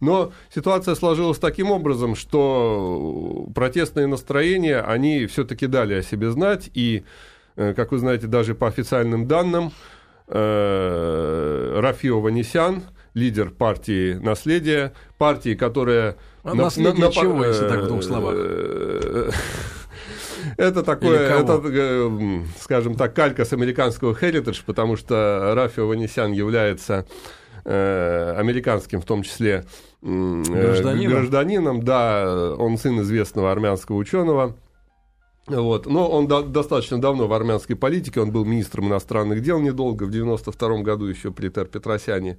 Но 0.00 0.32
ситуация 0.54 0.94
сложилась 0.94 1.38
таким 1.38 1.70
образом, 1.70 2.16
что 2.16 3.48
протестные 3.54 4.06
настроения, 4.06 4.80
они 4.80 5.26
все-таки 5.26 5.66
дали 5.66 5.94
о 5.94 6.02
себе 6.02 6.30
знать, 6.30 6.70
и, 6.74 7.04
э, 7.56 7.72
как 7.74 7.92
вы 7.92 7.98
знаете, 7.98 8.26
даже 8.26 8.54
по 8.54 8.66
официальным 8.66 9.26
данным, 9.26 9.72
э, 10.28 11.80
Рафио 11.80 12.20
Ванесян, 12.20 12.82
лидер 13.14 13.50
партии 13.50 14.14
«Наследие», 14.14 14.92
партии, 15.18 15.54
которая... 15.54 16.16
А 16.46 16.54
на, 16.54 16.64
наследие 16.64 17.06
на, 17.06 17.12
чего, 17.12 17.34
на, 17.34 17.46
если 17.46 17.68
так 17.68 17.80
в 17.80 17.88
двух 17.88 18.04
словах? 18.04 18.36
Это 20.56 20.84
такое, 20.84 21.40
это, 21.40 21.60
э, 21.64 22.40
скажем 22.60 22.94
так, 22.94 23.14
калька 23.14 23.44
с 23.44 23.52
американского 23.52 24.12
Heritage, 24.12 24.62
потому 24.64 24.96
что 24.96 25.54
Рафио 25.56 25.88
Ванесян 25.88 26.30
является 26.30 27.04
э, 27.64 28.34
американским, 28.38 29.00
в 29.00 29.04
том 29.04 29.24
числе 29.24 29.64
э, 30.02 30.42
гражданином. 30.46 31.12
гражданином, 31.12 31.82
да, 31.82 32.54
он 32.56 32.78
сын 32.78 33.00
известного 33.00 33.50
армянского 33.50 33.96
ученого. 33.96 34.54
Вот. 35.48 35.86
Но 35.86 36.08
он 36.08 36.28
до, 36.28 36.42
достаточно 36.42 37.00
давно 37.00 37.26
в 37.26 37.32
армянской 37.32 37.74
политике, 37.74 38.20
он 38.20 38.30
был 38.30 38.44
министром 38.44 38.86
иностранных 38.86 39.42
дел 39.42 39.58
недолго, 39.58 40.04
в 40.04 40.12
92 40.12 40.82
году 40.82 41.06
еще 41.06 41.32
при 41.32 41.48
Тер 41.48 41.66
Петросяне. 41.66 42.38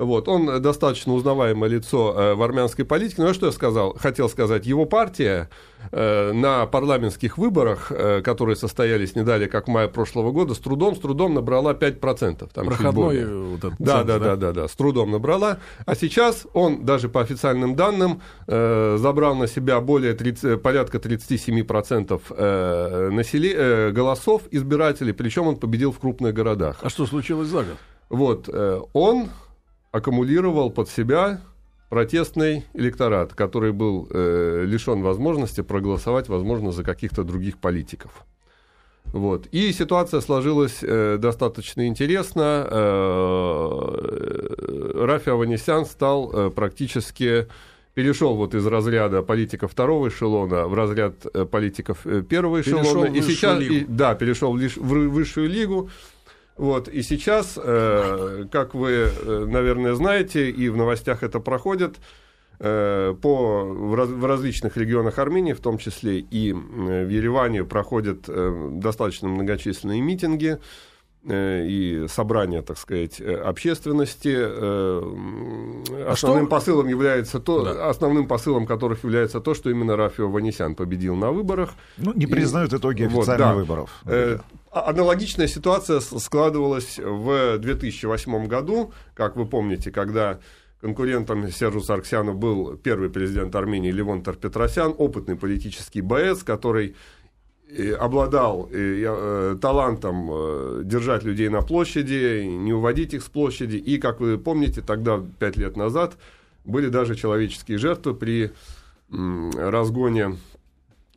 Вот, 0.00 0.28
он 0.28 0.62
достаточно 0.62 1.12
узнаваемое 1.12 1.68
лицо 1.68 2.14
э, 2.16 2.34
в 2.34 2.42
армянской 2.42 2.86
политике. 2.86 3.16
Ну, 3.18 3.28
а 3.28 3.34
что 3.34 3.46
я 3.46 3.52
сказал? 3.52 3.94
Хотел 4.00 4.30
сказать, 4.30 4.64
его 4.64 4.86
партия 4.86 5.50
э, 5.92 6.32
на 6.32 6.64
парламентских 6.64 7.36
выборах, 7.36 7.92
э, 7.92 8.22
которые 8.22 8.56
состоялись 8.56 9.14
не 9.14 9.22
далее, 9.24 9.46
как 9.46 9.68
в 9.68 9.70
мае 9.70 9.88
прошлого 9.88 10.32
года, 10.32 10.54
с 10.54 10.58
трудом, 10.58 10.96
с 10.96 11.00
трудом 11.00 11.34
набрала 11.34 11.74
5%. 11.74 12.48
Там 12.50 12.66
Проходной 12.66 13.26
вот 13.26 13.58
этот 13.58 13.74
да, 13.78 13.98
центр, 13.98 14.06
да, 14.06 14.18
да, 14.18 14.18
да, 14.18 14.36
да, 14.36 14.52
да, 14.52 14.68
с 14.68 14.72
трудом 14.72 15.10
набрала. 15.10 15.58
А 15.84 15.94
сейчас 15.94 16.46
он, 16.54 16.86
даже 16.86 17.10
по 17.10 17.20
официальным 17.20 17.76
данным, 17.76 18.22
э, 18.46 18.96
забрал 18.98 19.34
на 19.34 19.48
себя 19.48 19.82
более 19.82 20.14
30, 20.14 20.62
порядка 20.62 20.96
37% 20.96 22.22
э, 22.30 23.10
насели, 23.10 23.52
э, 23.54 23.90
голосов 23.90 24.44
избирателей, 24.50 25.12
причем 25.12 25.46
он 25.46 25.56
победил 25.56 25.92
в 25.92 25.98
крупных 25.98 26.32
городах. 26.32 26.78
А 26.80 26.88
что 26.88 27.04
случилось 27.04 27.48
за 27.48 27.64
год? 27.64 27.76
Вот, 28.08 28.48
он 28.92 29.28
аккумулировал 29.92 30.70
под 30.70 30.88
себя 30.88 31.40
протестный 31.88 32.64
электорат, 32.74 33.34
который 33.34 33.72
был 33.72 34.08
э, 34.10 34.64
лишен 34.66 35.02
возможности 35.02 35.60
проголосовать, 35.62 36.28
возможно, 36.28 36.70
за 36.72 36.84
каких-то 36.84 37.24
других 37.24 37.58
политиков. 37.58 38.24
Вот. 39.06 39.46
И 39.46 39.72
ситуация 39.72 40.20
сложилась 40.20 40.78
э, 40.82 41.18
достаточно 41.18 41.88
интересно. 41.88 42.68
Э, 42.70 43.80
Рафи 45.04 45.30
Аванесян 45.30 45.84
стал 45.84 46.30
э, 46.32 46.50
практически 46.50 47.48
перешел 47.94 48.36
вот 48.36 48.54
из 48.54 48.64
разряда 48.66 49.22
политиков 49.22 49.72
второго 49.72 50.08
эшелона 50.08 50.68
в 50.68 50.74
разряд 50.74 51.26
э, 51.34 51.44
политиков 51.44 52.06
э, 52.06 52.22
первого 52.22 52.60
эшелона. 52.60 53.10
Перешел 53.10 53.14
и 53.14 53.22
сейчас, 53.22 53.60
и, 53.60 53.84
да, 53.88 54.14
перешел 54.14 54.56
в, 54.56 54.60
в 54.60 55.08
высшую 55.08 55.48
лигу. 55.48 55.90
Вот, 56.60 56.88
и 56.88 57.00
сейчас, 57.00 57.56
э, 57.56 58.44
как 58.52 58.74
вы, 58.74 58.90
э, 58.90 59.46
наверное, 59.48 59.94
знаете, 59.94 60.50
и 60.50 60.68
в 60.68 60.76
новостях 60.76 61.22
это 61.22 61.40
проходит, 61.40 61.96
э, 62.58 63.14
по, 63.22 63.64
в, 63.64 63.94
раз, 63.94 64.10
в 64.10 64.26
различных 64.26 64.76
регионах 64.76 65.18
Армении, 65.18 65.54
в 65.54 65.60
том 65.60 65.78
числе 65.78 66.18
и 66.18 66.52
в 66.52 67.08
Ереване, 67.08 67.64
проходят 67.64 68.26
э, 68.28 68.72
достаточно 68.72 69.28
многочисленные 69.28 70.02
митинги 70.02 70.58
э, 71.24 71.66
и 71.66 72.04
собрания, 72.08 72.60
так 72.60 72.76
сказать, 72.76 73.22
э, 73.22 73.36
общественности. 73.36 74.36
А 74.38 76.12
основным 76.12 76.44
что? 76.44 76.50
посылом 76.50 76.88
является 76.88 77.40
то, 77.40 77.64
да. 77.64 77.88
основным 77.88 78.28
посылом 78.28 78.66
которых 78.66 79.02
является 79.02 79.40
то, 79.40 79.54
что 79.54 79.70
именно 79.70 79.96
Рафио 79.96 80.28
Ванесян 80.28 80.74
победил 80.74 81.16
на 81.16 81.30
выборах. 81.30 81.70
Ну, 81.96 82.12
не 82.12 82.26
признают 82.26 82.74
и, 82.74 82.76
итоги 82.76 83.04
официальных 83.04 83.28
вот, 83.28 83.38
да. 83.38 83.54
выборов. 83.54 83.90
Э, 84.04 84.40
аналогичная 84.70 85.48
ситуация 85.48 86.00
складывалась 86.00 86.98
в 86.98 87.58
2008 87.58 88.46
году, 88.46 88.92
как 89.14 89.36
вы 89.36 89.46
помните, 89.46 89.90
когда 89.90 90.38
конкурентом 90.80 91.50
Сержу 91.50 91.80
Сарксяну 91.80 92.34
был 92.34 92.76
первый 92.76 93.10
президент 93.10 93.54
Армении 93.54 93.90
Левон 93.90 94.22
Тарпетросян, 94.22 94.94
опытный 94.96 95.36
политический 95.36 96.00
боец, 96.00 96.42
который 96.42 96.94
э, 97.68 97.92
обладал 97.92 98.68
э, 98.70 99.04
э, 99.06 99.56
талантом 99.60 100.86
держать 100.86 101.24
людей 101.24 101.48
на 101.48 101.62
площади, 101.62 102.44
не 102.44 102.72
уводить 102.72 103.12
их 103.12 103.22
с 103.22 103.28
площади. 103.28 103.76
И, 103.76 103.98
как 103.98 104.20
вы 104.20 104.38
помните, 104.38 104.82
тогда, 104.82 105.20
пять 105.38 105.56
лет 105.56 105.76
назад, 105.76 106.16
были 106.64 106.88
даже 106.88 107.16
человеческие 107.16 107.78
жертвы 107.78 108.14
при 108.14 108.52
разгоне 109.10 110.36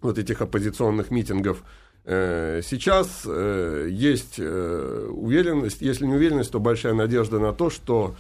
вот 0.02 0.18
этих 0.18 0.42
оппозиционных 0.42 1.12
митингов 1.12 1.60
Э, 1.60 1.83
сейчас 2.06 3.24
э, 3.26 3.88
есть 3.90 4.36
э, 4.38 5.08
уверенность, 5.10 5.82
если 5.82 6.06
не 6.06 6.16
уверенность, 6.16 6.52
то 6.52 6.60
большая 6.60 6.94
надежда 6.94 7.40
на 7.40 7.54
то, 7.54 7.70
что 7.70 8.16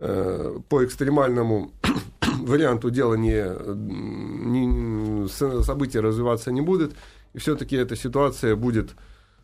по 0.00 0.84
экстремальному 0.84 1.72
варианту 2.22 2.88
дела 2.88 3.14
не, 3.14 3.42
не, 3.66 5.28
события 5.64 5.98
развиваться 5.98 6.52
не 6.52 6.60
будет, 6.60 6.92
и 7.34 7.38
все-таки 7.38 7.74
эта 7.74 7.96
ситуация 7.96 8.54
будет 8.54 8.90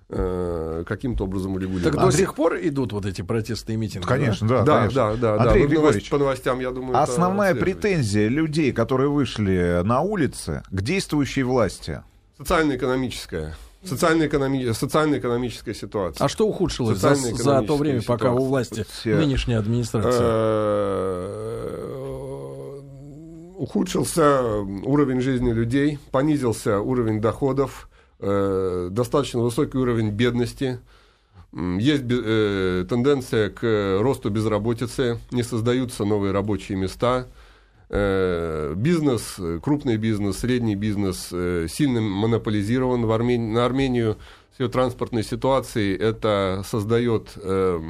каким-то 0.09 1.24
образом 1.24 1.57
урегулировать. 1.57 1.92
Так 1.96 2.04
до 2.04 2.12
сих 2.12 2.37
пор 2.37 2.57
идут 2.62 2.92
вот 2.92 3.04
эти 3.04 3.22
протестные 3.22 3.76
митинги? 3.76 4.07
Конечно, 4.07 4.46
да. 4.46 4.62
Да, 4.62 4.78
конечно. 4.83 5.16
да, 5.16 5.16
да. 5.16 5.42
Андрей 5.42 5.64
да. 5.64 5.68
Григорьевич, 5.70 6.09
по 6.09 6.18
новостям, 6.18 6.61
я 6.61 6.70
думаю, 6.70 7.02
основная 7.02 7.57
претензия 7.57 8.28
людей, 8.28 8.70
которые 8.70 9.11
вышли 9.11 9.80
на 9.83 10.02
улицы 10.02 10.62
к 10.70 10.83
действующей 10.83 11.42
власти? 11.42 12.04
Социально-экономическая. 12.38 13.57
Социально-экономи... 13.85 14.73
Социально-экономическая 14.73 15.75
ситуация. 15.75 16.25
А 16.25 16.29
что 16.29 16.47
ухудшилось 16.47 16.99
за, 16.99 17.14
за 17.14 17.62
то 17.62 17.77
время, 17.77 18.01
ситуация. 18.01 18.31
пока 18.31 18.33
у 18.33 18.44
власти 18.44 18.85
Все... 18.90 19.16
нынешняя 19.16 19.59
администрация? 19.59 20.23
Э, 20.23 21.64
ухудшился 23.57 24.40
уровень 24.85 25.20
жизни 25.20 25.53
людей, 25.53 25.99
понизился 26.11 26.81
уровень 26.81 27.20
доходов, 27.20 27.88
э, 28.20 28.88
достаточно 28.90 29.40
высокий 29.40 29.79
уровень 29.79 30.11
бедности. 30.11 30.81
Есть 31.53 32.05
э, 32.11 32.85
тенденция 32.88 33.51
к 33.51 33.99
росту 34.01 34.31
безработицы, 34.31 35.18
не 35.31 35.42
создаются 35.42 36.05
новые 36.05 36.33
рабочие 36.33 36.79
места– 36.79 37.27
бизнес, 37.90 39.37
крупный 39.62 39.97
бизнес, 39.97 40.38
средний 40.38 40.75
бизнес 40.75 41.29
э, 41.33 41.66
сильно 41.68 42.01
монополизирован 42.01 43.07
в 43.07 43.12
Армении, 43.12 43.53
на 43.53 43.64
Армению. 43.64 44.16
С 44.57 44.61
ее 44.61 44.68
транспортной 44.68 45.25
ситуацией 45.25 45.97
это 45.97 46.62
создает, 46.64 47.33
э, 47.37 47.81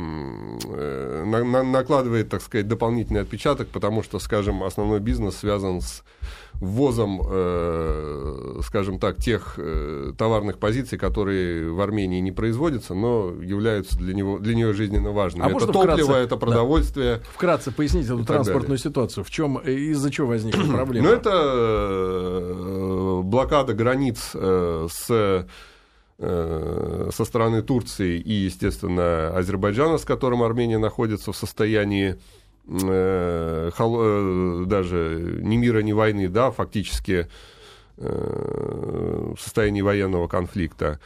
э, 0.65 1.25
на, 1.27 1.63
накладывает, 1.63 2.31
так 2.31 2.41
сказать, 2.41 2.67
дополнительный 2.67 3.21
отпечаток, 3.21 3.69
потому 3.69 4.03
что, 4.03 4.19
скажем, 4.19 4.63
основной 4.63 5.01
бизнес 5.01 5.37
связан 5.37 5.83
с 5.83 6.03
ввозом, 6.61 7.21
э, 7.25 8.61
скажем 8.65 8.99
так, 8.99 9.19
тех 9.19 9.55
э, 9.59 10.13
товарных 10.17 10.59
позиций, 10.59 10.99
которые 10.99 11.71
в 11.71 11.81
Армении 11.81 12.21
не 12.21 12.33
производятся, 12.33 12.95
но 12.95 13.33
являются 13.43 13.99
для, 13.99 14.15
него, 14.15 14.39
для 14.39 14.55
нее 14.55 14.73
жизненно 14.73 15.11
важными. 15.11 15.47
А 15.47 15.51
это 15.51 15.67
топливо, 15.67 15.95
вкратце, 15.95 16.13
это 16.13 16.37
продовольствие. 16.37 17.17
Да. 17.17 17.23
Вкратце 17.33 17.71
поясните 17.73 18.15
эту 18.15 18.25
транспортную 18.25 18.79
далее. 18.79 18.79
ситуацию. 18.79 19.25
В 19.25 19.31
чем, 19.31 19.59
э, 19.59 19.73
из-за 19.73 20.11
чего 20.11 20.29
возникла 20.29 20.63
проблема? 20.73 21.09
Ну, 21.09 21.15
это 21.15 21.31
э, 21.33 23.21
блокада 23.23 23.75
границ 23.75 24.31
э, 24.35 24.89
с 24.91 25.47
со 26.17 27.25
стороны 27.25 27.61
Турции 27.63 28.21
и, 28.21 28.33
естественно, 28.33 29.37
Азербайджана, 29.37 29.99
с 29.99 30.05
которым 30.05 30.45
Армения 30.45 30.79
находится 30.79 31.33
в 31.33 31.37
состоянии 31.37 32.17
э, 32.67 33.71
э, 33.79 34.65
даже 34.67 35.39
ни 35.43 35.57
мира, 35.57 35.81
ни 35.81 35.93
войны, 35.93 36.29
да, 36.29 36.51
фактически 36.51 37.29
э, 37.97 39.33
в 39.37 39.41
состоянии 39.41 39.83
военного 39.83 40.29
конфликта. 40.29 41.01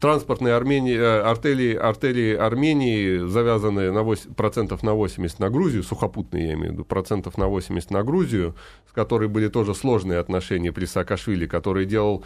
Транспортные 0.00 0.54
Армении, 0.54 0.96
артели, 0.96 1.74
артерии 1.74 2.34
Армении 2.34 3.18
завязаны 3.28 3.92
на 3.92 4.02
8, 4.02 4.32
процентов 4.32 4.82
на 4.82 4.94
80 4.94 5.40
на 5.40 5.50
Грузию, 5.50 5.82
сухопутные, 5.82 6.46
я 6.46 6.52
имею 6.54 6.70
в 6.70 6.72
виду, 6.72 6.84
процентов 6.86 7.36
на 7.36 7.48
80 7.48 7.90
на 7.90 8.02
Грузию, 8.02 8.54
с 8.88 8.92
которой 8.92 9.28
были 9.28 9.48
тоже 9.48 9.74
сложные 9.74 10.20
отношения 10.20 10.72
при 10.72 10.86
Саакашвили, 10.86 11.46
который 11.46 11.84
делал 11.84 12.24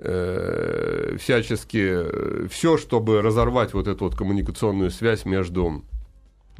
э, 0.00 1.16
всячески 1.18 2.48
все, 2.48 2.76
чтобы 2.76 3.22
разорвать 3.22 3.72
вот 3.72 3.88
эту 3.88 4.04
вот 4.04 4.14
коммуникационную 4.14 4.90
связь 4.90 5.24
между 5.24 5.82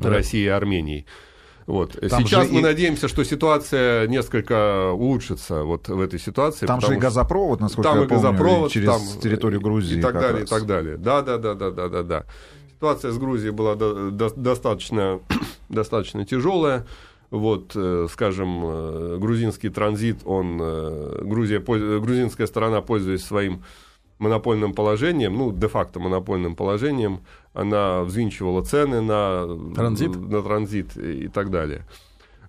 да. 0.03 0.11
России 0.11 0.45
и 0.45 0.49
Армении. 0.49 1.07
Вот. 1.67 1.93
Сейчас 2.03 2.51
мы 2.51 2.61
и... 2.61 2.63
надеемся, 2.63 3.07
что 3.07 3.25
ситуация 3.25 4.09
несколько 4.09 4.91
улучшится 4.91 5.63
вот 5.63 5.89
в 5.89 6.01
этой 6.01 6.19
ситуации. 6.19 6.67
Там 6.67 6.81
же 6.81 6.95
и 6.95 6.99
газопровод, 6.99 7.61
насколько 7.61 7.91
там 7.91 8.01
я 8.01 8.09
помню, 8.09 8.23
газопровод, 8.23 8.73
через 8.73 8.89
там 8.89 9.01
территорию 9.21 9.61
Грузии. 9.61 9.99
И 9.99 10.03
так 10.03 10.15
далее, 10.15 10.41
раз. 10.41 10.43
и 10.43 10.47
так 10.47 10.67
далее. 10.67 10.97
Да, 10.97 11.23
да, 11.23 11.39
да, 11.39 11.55
да, 11.55 11.71
да, 11.71 11.89
да, 11.89 12.03
да. 12.03 12.25
Ситуация 12.75 13.13
с 13.13 13.19
Грузией 13.19 13.53
была 13.53 13.77
до, 13.77 14.11
до, 14.11 14.31
достаточно, 14.31 15.21
достаточно 15.69 16.25
тяжелая. 16.25 16.87
Вот, 17.31 17.73
э, 17.77 18.09
скажем, 18.11 18.63
э, 18.65 19.19
грузинский 19.21 19.69
транзит, 19.69 20.23
он, 20.25 20.59
э, 20.61 21.23
Грузия, 21.23 21.61
грузинская 21.61 22.49
сторона, 22.49 22.81
пользуясь 22.81 23.23
своим 23.23 23.63
монопольным 24.21 24.75
положением, 24.75 25.35
ну, 25.35 25.53
де-факто 25.53 25.99
монопольным 25.99 26.55
положением, 26.55 27.21
она 27.53 28.03
взвинчивала 28.03 28.63
цены 28.63 29.01
на 29.01 29.75
транзит, 29.75 30.15
на 30.15 30.43
транзит 30.43 30.97
и 30.97 31.29
так 31.29 31.51
далее. 31.51 31.85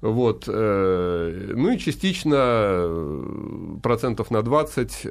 Вот. 0.02 0.46
Э, 0.48 1.52
ну 1.56 1.72
и 1.72 1.78
частично 1.78 2.36
э, 2.36 3.78
процентов 3.84 4.32
на 4.32 4.42
20 4.42 5.02
э, 5.06 5.10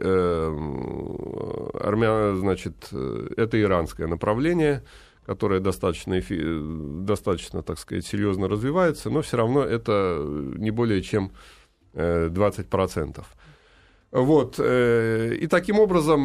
армян, 1.81 2.37
значит, 2.37 2.93
это 2.93 3.61
иранское 3.61 4.09
направление, 4.09 4.83
которое 5.25 5.61
достаточно, 5.61 6.21
достаточно, 7.05 7.63
так 7.63 7.79
сказать, 7.79 8.05
серьезно 8.05 8.49
развивается, 8.49 9.11
но 9.11 9.23
все 9.23 9.37
равно 9.37 9.63
это 9.63 10.21
не 10.57 10.73
более 10.73 11.03
чем 11.03 11.31
20%. 11.95 13.25
Вот. 14.13 14.59
И 14.59 15.47
таким 15.49 15.79
образом 15.79 16.25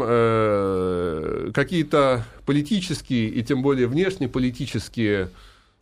какие-то 1.54 2.26
политические 2.45 3.30
и 3.30 3.43
тем 3.43 3.62
более 3.62 3.88
внешнеполитические 3.88 5.30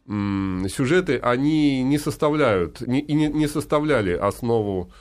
сюжеты, 0.06 1.18
они 1.18 1.82
не 1.82 1.98
составляют, 1.98 2.82
не, 2.82 3.00
и 3.00 3.14
не, 3.14 3.28
не 3.28 3.48
составляли 3.48 4.12
основу 4.12 4.92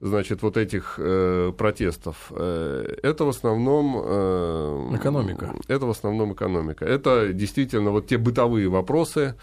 значит, 0.00 0.42
вот 0.42 0.56
этих 0.56 0.94
э, 0.98 1.52
протестов. 1.56 2.30
Э, 2.30 2.96
это 3.02 3.24
в 3.24 3.28
основном... 3.28 4.00
Э, 4.02 4.96
экономика. 4.96 5.54
Это 5.68 5.86
в 5.86 5.90
основном 5.90 6.32
экономика. 6.32 6.84
Это 6.84 7.32
действительно 7.32 7.90
вот 7.90 8.06
те 8.06 8.18
бытовые 8.18 8.68
вопросы. 8.68 9.34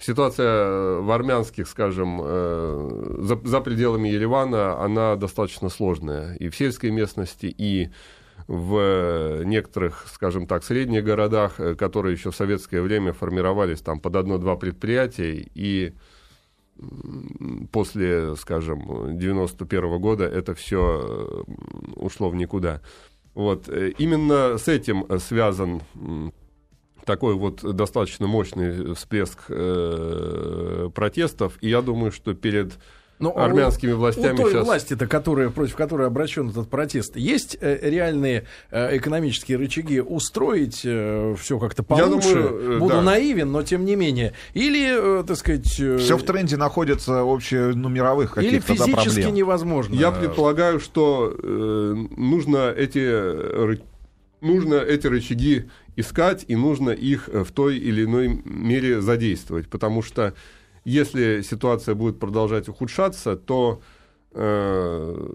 Ситуация 0.00 1.00
в 1.00 1.10
армянских, 1.10 1.66
скажем, 1.66 2.20
э, 2.22 3.16
за, 3.20 3.36
за 3.42 3.60
пределами 3.60 4.08
Еревана, 4.08 4.78
она 4.80 5.16
достаточно 5.16 5.68
сложная. 5.68 6.34
И 6.34 6.50
в 6.50 6.56
сельской 6.56 6.90
местности, 6.90 7.46
и 7.46 7.90
в 8.46 9.44
некоторых, 9.44 10.06
скажем 10.08 10.46
так, 10.46 10.64
средних 10.64 11.04
городах, 11.04 11.58
э, 11.58 11.74
которые 11.74 12.14
еще 12.14 12.30
в 12.30 12.36
советское 12.36 12.80
время 12.80 13.12
формировались 13.12 13.80
там 13.80 14.00
под 14.00 14.16
одно-два 14.16 14.56
предприятия, 14.56 15.46
и 15.54 15.94
после, 17.72 18.36
скажем, 18.36 19.18
91 19.18 19.98
года 19.98 20.24
это 20.24 20.54
все 20.54 21.44
э, 21.48 21.52
ушло 21.96 22.30
в 22.30 22.36
никуда. 22.36 22.80
Вот. 23.34 23.68
Э, 23.68 23.90
именно 23.98 24.58
с 24.58 24.68
этим 24.68 25.06
связан 25.18 25.82
такой 27.08 27.34
вот 27.34 27.62
достаточно 27.74 28.26
мощный 28.26 28.94
всплеск 28.94 29.46
э, 29.48 30.90
протестов, 30.94 31.54
и 31.62 31.70
я 31.70 31.80
думаю, 31.80 32.12
что 32.12 32.34
перед 32.34 32.74
но 33.18 33.30
ну, 33.30 33.40
а 33.40 33.46
армянскими 33.46 33.92
властями 33.92 34.34
у 34.34 34.42
той 34.42 34.52
сейчас... 34.52 34.64
власти-то, 34.64 35.08
которая, 35.08 35.48
против 35.48 35.74
которой 35.74 36.06
обращен 36.06 36.50
этот 36.50 36.68
протест, 36.68 37.16
есть 37.16 37.56
э, 37.60 37.78
реальные 37.82 38.44
э, 38.70 38.96
экономические 38.96 39.58
рычаги 39.58 39.98
устроить 40.00 40.82
э, 40.84 41.34
все 41.40 41.58
как-то 41.58 41.82
получше? 41.82 42.28
Я 42.28 42.34
думаю, 42.34 42.78
Буду 42.78 42.94
да. 42.94 43.02
наивен, 43.02 43.50
но 43.50 43.62
тем 43.62 43.86
не 43.86 43.96
менее. 43.96 44.34
Или, 44.54 45.24
так 45.24 45.36
сказать... 45.36 45.66
Все 45.66 46.16
в 46.16 46.22
тренде 46.22 46.56
находится 46.56 47.24
общее, 47.24 47.74
ну, 47.74 47.88
мировых 47.88 48.34
каких-то 48.34 48.72
Или 48.72 48.78
физически 48.78 49.14
проблем. 49.22 49.34
невозможно. 49.34 49.94
Я 49.96 50.12
предполагаю, 50.12 50.78
что 50.78 51.34
э, 51.42 51.94
нужно 52.16 52.70
эти 52.70 53.78
нужно 54.40 54.74
эти 54.74 55.06
рычаги 55.08 55.68
искать, 55.98 56.44
и 56.46 56.56
нужно 56.56 56.90
их 56.90 57.28
в 57.28 57.52
той 57.52 57.76
или 57.76 58.04
иной 58.04 58.40
мере 58.44 59.00
задействовать, 59.00 59.68
потому 59.68 60.02
что 60.02 60.34
если 60.84 61.42
ситуация 61.42 61.94
будет 61.94 62.20
продолжать 62.20 62.68
ухудшаться, 62.68 63.36
то 63.36 63.80
э, 64.32 65.28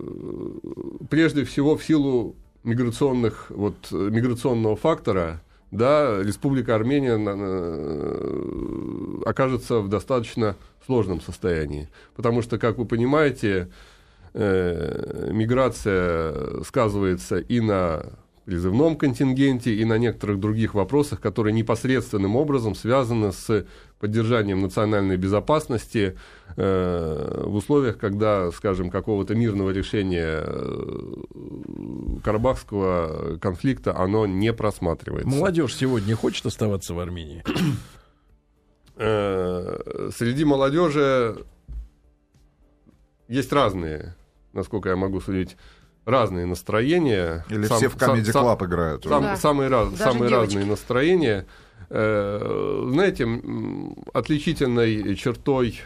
прежде 1.10 1.44
всего 1.44 1.76
в 1.76 1.84
силу 1.84 2.36
миграционных, 2.64 3.48
вот, 3.50 3.92
миграционного 3.92 4.78
фактора, 4.78 5.42
да, 5.72 6.24
Республика 6.24 6.76
Армения 6.76 7.18
э, 7.20 9.22
окажется 9.26 9.80
в 9.80 9.90
достаточно 9.90 10.56
сложном 10.86 11.20
состоянии. 11.20 11.90
Потому 12.16 12.42
что, 12.42 12.58
как 12.58 12.78
вы 12.78 12.86
понимаете, 12.86 13.70
э, 14.34 15.30
миграция 15.32 16.64
сказывается 16.64 17.38
и 17.38 17.60
на 17.60 18.14
призывном 18.46 18.98
контингенте 18.98 19.74
и 19.74 19.86
на 19.86 19.98
некоторых 19.98 20.40
других 20.40 20.74
вопросах, 20.74 21.22
которые 21.22 21.54
непосредственным 21.54 22.36
образом 22.36 22.76
связаны 22.76 23.32
с 23.32 23.66
поддержанием 24.00 24.60
национальной 24.62 25.16
безопасности 25.16 26.18
э, 26.58 27.44
в 27.46 27.56
условиях, 27.56 27.98
когда, 27.98 28.52
скажем, 28.52 28.90
какого-то 28.90 29.34
мирного 29.34 29.70
решения 29.70 30.44
э, 30.46 31.14
карабахского 32.24 33.38
конфликта 33.38 33.96
оно 33.96 34.26
не 34.26 34.52
просматривается. 34.52 35.30
Молодежь 35.30 35.76
сегодня 35.76 36.16
хочет 36.16 36.46
оставаться 36.46 36.94
в 36.94 37.00
Армении? 37.00 37.44
Э, 38.96 40.10
среди 40.16 40.46
молодежи 40.46 41.38
есть 43.28 43.52
разные, 43.52 44.16
насколько 44.52 44.90
я 44.90 44.96
могу 44.96 45.20
судить, 45.20 45.58
разные 46.06 46.46
настроения. 46.46 47.46
Или 47.50 47.66
сам, 47.66 47.78
все 47.78 47.90
в 47.90 47.96
Comedy 47.96 48.32
Club 48.32 48.60
сам, 48.60 48.66
играют. 48.66 49.04
Сам, 49.04 49.24
да. 49.24 49.36
Самые, 49.36 49.70
раз, 49.70 49.96
самые 49.96 50.30
разные 50.32 50.66
настроения. 50.66 51.46
Э, 51.90 52.88
знаете, 52.90 53.28
отличительной 54.14 55.16
чертой 55.16 55.82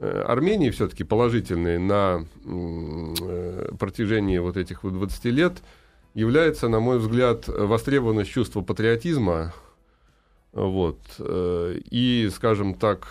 э, 0.00 0.22
Армении 0.26 0.70
все-таки 0.70 1.04
положительной 1.04 1.78
на 1.78 2.26
э, 2.44 3.70
протяжении 3.78 4.38
вот 4.38 4.56
этих 4.56 4.80
20 4.82 5.24
лет 5.26 5.62
является, 6.14 6.68
на 6.68 6.80
мой 6.80 6.98
взгляд, 6.98 7.46
востребованность 7.46 8.30
чувства 8.30 8.62
патриотизма, 8.62 9.54
вот, 10.52 10.98
и, 11.20 12.28
скажем 12.34 12.74
так, 12.74 13.06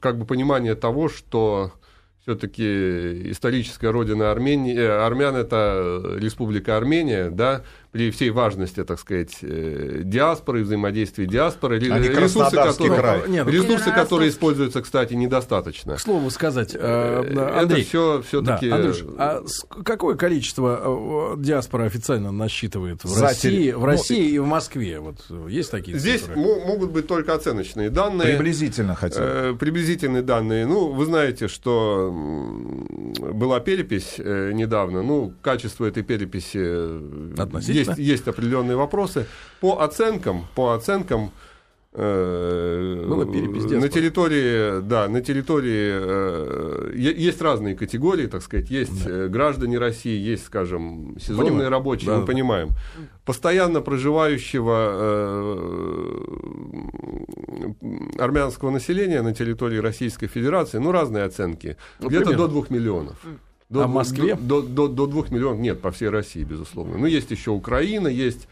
как 0.00 0.18
бы 0.18 0.24
понимание 0.26 0.74
того, 0.74 1.08
что 1.08 1.70
все-таки 2.26 3.30
историческая 3.30 3.90
родина 3.90 4.32
Армении, 4.32 4.76
армян 4.76 5.36
это 5.36 6.16
Республика 6.16 6.76
Армения, 6.76 7.30
да, 7.30 7.62
при 7.92 8.10
всей 8.10 8.30
важности, 8.30 8.84
так 8.84 8.98
сказать, 8.98 9.38
э, 9.42 10.02
диаспоры, 10.04 10.62
взаимодействия 10.62 11.26
диаспоры, 11.26 11.76
а 11.76 11.98
ресурсы, 11.98 12.56
которые, 12.56 12.98
край. 12.98 13.22
Нет, 13.28 13.48
ресурсы 13.48 13.90
которые 13.90 14.30
используются, 14.30 14.82
кстати, 14.82 15.14
недостаточно. 15.14 15.96
К 15.96 16.00
слову 16.00 16.30
сказать, 16.30 16.74
э, 16.74 16.78
э, 16.78 17.58
Андрей, 17.58 17.80
это 17.80 17.88
все 17.88 18.22
все-таки. 18.22 18.68
Да, 18.68 18.76
Андрюш, 18.76 19.04
а 19.18 19.42
какое 19.84 20.16
количество 20.16 21.34
диаспора 21.38 21.84
официально 21.84 22.32
насчитывает 22.32 23.04
в 23.04 23.20
России, 23.20 23.72
в 23.72 23.80
ну, 23.80 23.86
России 23.86 24.30
и 24.30 24.38
в 24.38 24.46
Москве? 24.46 25.00
Вот 25.00 25.24
есть 25.48 25.70
такие 25.70 25.98
Здесь 25.98 26.22
цифры? 26.22 26.36
могут 26.36 26.90
быть 26.90 27.06
только 27.06 27.34
оценочные 27.34 27.90
данные. 27.90 28.36
Приблизительно 28.36 28.94
хотя 28.94 29.20
бы. 29.20 29.56
Приблизительные 29.58 30.22
данные. 30.22 30.66
Ну, 30.66 30.92
вы 30.92 31.04
знаете, 31.06 31.48
что 31.48 32.12
была 32.12 33.60
перепись 33.60 34.18
недавно. 34.18 35.02
Ну, 35.02 35.32
качество 35.42 35.84
этой 35.86 36.02
переписи 36.02 36.56
есть 37.76 37.85
есть, 37.86 37.98
есть 37.98 38.28
определенные 38.28 38.76
вопросы. 38.76 39.26
По 39.60 39.82
оценкам, 39.82 40.46
по 40.54 40.74
оценкам 40.74 41.30
э, 41.96 43.04
на 43.06 43.88
территории, 43.88 44.80
да, 44.82 45.08
на 45.08 45.20
территории 45.20 45.90
э, 45.94 46.92
есть 46.94 47.40
разные 47.40 47.74
категории, 47.74 48.26
так 48.26 48.42
сказать, 48.42 48.70
есть 48.70 49.04
да. 49.04 49.10
Э, 49.10 49.28
граждане 49.28 49.78
России, 49.78 50.18
есть, 50.18 50.46
скажем, 50.46 51.16
сезонные 51.18 51.50
понимаем. 51.50 51.70
рабочие, 51.70 52.06
да, 52.06 52.14
мы 52.16 52.20
да. 52.20 52.26
понимаем. 52.26 52.68
Постоянно 53.24 53.80
проживающего 53.80 54.90
э, 54.92 56.26
армянского 58.18 58.70
населения 58.70 59.22
на 59.22 59.34
территории 59.34 59.78
Российской 59.78 60.26
Федерации, 60.26 60.78
ну, 60.78 60.92
разные 60.92 61.24
оценки, 61.24 61.76
ну, 62.00 62.08
где-то 62.08 62.36
до 62.36 62.46
двух 62.48 62.70
миллионов. 62.70 63.16
До, 63.68 63.82
а 63.82 63.86
в 63.86 63.90
Москве? 63.90 64.36
До, 64.36 64.62
до, 64.62 64.86
до 64.86 65.06
2 65.06 65.24
миллионов, 65.30 65.58
нет, 65.58 65.80
по 65.80 65.90
всей 65.90 66.08
России, 66.08 66.44
безусловно. 66.44 66.98
Ну, 66.98 67.06
есть 67.06 67.30
еще 67.30 67.50
Украина, 67.50 68.06
есть 68.06 68.46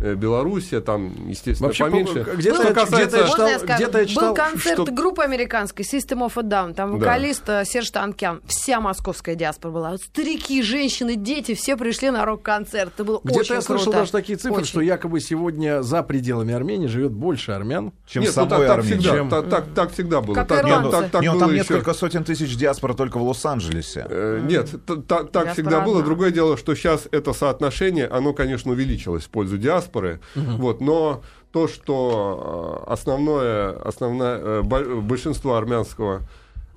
Белоруссия, 0.00 0.80
там, 0.80 1.12
естественно, 1.28 1.68
Вообще, 1.68 1.84
поменьше. 1.84 2.26
Где-то 2.36 2.62
я, 2.62 2.72
касается... 2.72 3.18
где 3.18 3.18
я 3.18 3.28
читал, 3.28 3.48
где 3.76 3.98
я 3.98 4.06
читал, 4.06 4.28
Был 4.28 4.34
концерт 4.34 4.82
что... 4.82 4.92
группы 4.92 5.22
американской 5.22 5.84
System 5.84 6.26
of 6.26 6.32
a 6.36 6.42
Down, 6.42 6.74
там 6.74 6.92
вокалист 6.92 7.44
да. 7.46 7.62
Э, 7.62 7.64
Серж 7.64 7.90
Танкян, 7.90 8.40
вся 8.46 8.80
московская 8.80 9.34
диаспора 9.34 9.72
была. 9.72 9.96
Старики, 9.98 10.62
женщины, 10.62 11.16
дети, 11.16 11.54
все 11.54 11.76
пришли 11.76 12.10
на 12.10 12.24
рок-концерт. 12.24 12.92
Это 12.94 13.04
было 13.04 13.20
Где-то 13.22 13.40
очень 13.40 13.54
я 13.56 13.60
слышал 13.60 13.84
круто. 13.84 13.98
даже 13.98 14.12
такие 14.12 14.38
цифры, 14.38 14.62
очень. 14.62 14.66
что 14.66 14.80
якобы 14.80 15.20
сегодня 15.20 15.82
за 15.82 16.02
пределами 16.02 16.54
Армении 16.54 16.86
живет 16.86 17.12
больше 17.12 17.52
армян, 17.52 17.92
чем 18.06 18.22
Нет, 18.22 18.32
самой 18.32 18.50
ну, 18.50 18.56
так, 18.58 18.70
Армении. 18.70 18.98
Всегда, 18.98 19.16
чем... 19.16 19.28
так, 19.28 19.48
так, 19.50 19.64
так 19.74 19.92
всегда 19.92 20.20
было. 20.20 20.34
Как 20.34 20.48
так, 20.48 20.64
нет, 20.64 20.90
так, 20.90 21.10
так, 21.10 21.22
нет, 21.22 21.38
там 21.38 21.48
еще... 21.50 21.58
несколько 21.58 21.94
сотен 21.94 22.24
тысяч 22.24 22.56
диаспор 22.56 22.94
только 22.94 23.18
в 23.18 23.22
Лос-Анджелесе. 23.22 24.06
Э, 24.08 24.40
нет, 24.42 24.68
так, 25.06 25.30
так 25.30 25.52
всегда 25.52 25.80
было. 25.80 26.02
Другое 26.02 26.30
дело, 26.30 26.56
что 26.56 26.74
сейчас 26.74 27.06
это 27.10 27.32
соотношение, 27.32 28.06
оно, 28.06 28.32
конечно, 28.32 28.72
увеличилось 28.72 29.24
в 29.24 29.30
пользу 29.30 29.58
диаспоры. 29.90 30.20
Угу. 30.36 30.56
Вот, 30.56 30.80
но 30.80 31.22
то, 31.52 31.68
что 31.68 32.84
э, 32.86 32.92
основное, 32.92 33.72
основное 33.72 34.38
э, 34.38 34.62
большинство 34.62 35.56
армянского 35.56 36.22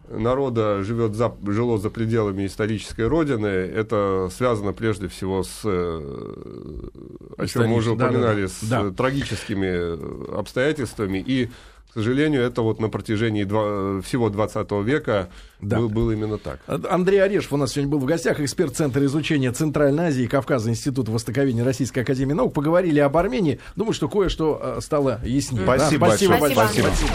народа 0.10 0.84
живет 0.84 1.16
за, 1.16 1.34
жило 1.48 1.78
за 1.78 1.90
пределами 1.90 2.46
исторической 2.46 3.08
родины, 3.08 3.48
это 3.48 4.30
связано 4.36 4.74
прежде 4.74 5.08
всего 5.08 5.44
с, 5.44 5.64
о 5.64 7.48
чем 7.48 7.70
мы 7.70 7.78
уже 7.78 7.92
упоминали, 7.92 8.46
да, 8.46 8.52
да, 8.62 8.82
да. 8.82 8.90
с 8.90 8.90
да. 8.90 8.92
трагическими 8.92 10.38
обстоятельствами 10.38 11.24
и 11.26 11.50
к 11.94 12.00
сожалению, 12.00 12.42
это 12.42 12.64
вот 12.64 12.80
на 12.80 12.90
протяжении 12.90 13.44
два, 13.44 14.02
всего 14.02 14.32
20 14.32 14.72
века 14.84 15.30
да. 15.62 15.78
был, 15.78 15.90
был 15.90 16.10
именно 16.10 16.40
так. 16.40 16.60
Андрей 16.90 17.22
Орешев 17.22 17.54
у 17.54 17.58
нас 17.58 17.74
сегодня 17.74 17.92
был 17.92 18.00
в 18.00 18.06
гостях, 18.06 18.40
эксперт 18.40 18.76
Центра 18.76 19.06
изучения 19.06 19.52
Центральной 19.52 20.06
Азии 20.06 20.24
и 20.24 20.28
Кавказа 20.28 20.72
Института 20.72 21.12
Востоковедения 21.12 21.64
Российской 21.64 22.00
Академии 22.00 22.34
Наук. 22.34 22.52
Поговорили 22.52 23.00
об 23.00 23.16
Армении. 23.16 23.60
Думаю, 23.76 23.94
что 23.94 24.10
кое-что 24.10 24.60
э, 24.60 24.82
стало 24.82 25.22
яснее. 25.24 25.66
Спасибо, 25.66 26.08
да? 26.08 26.16
Спасибо, 26.18 26.38
большое. 26.40 26.56
Спасибо. 26.56 26.88
Спасибо. 26.88 27.14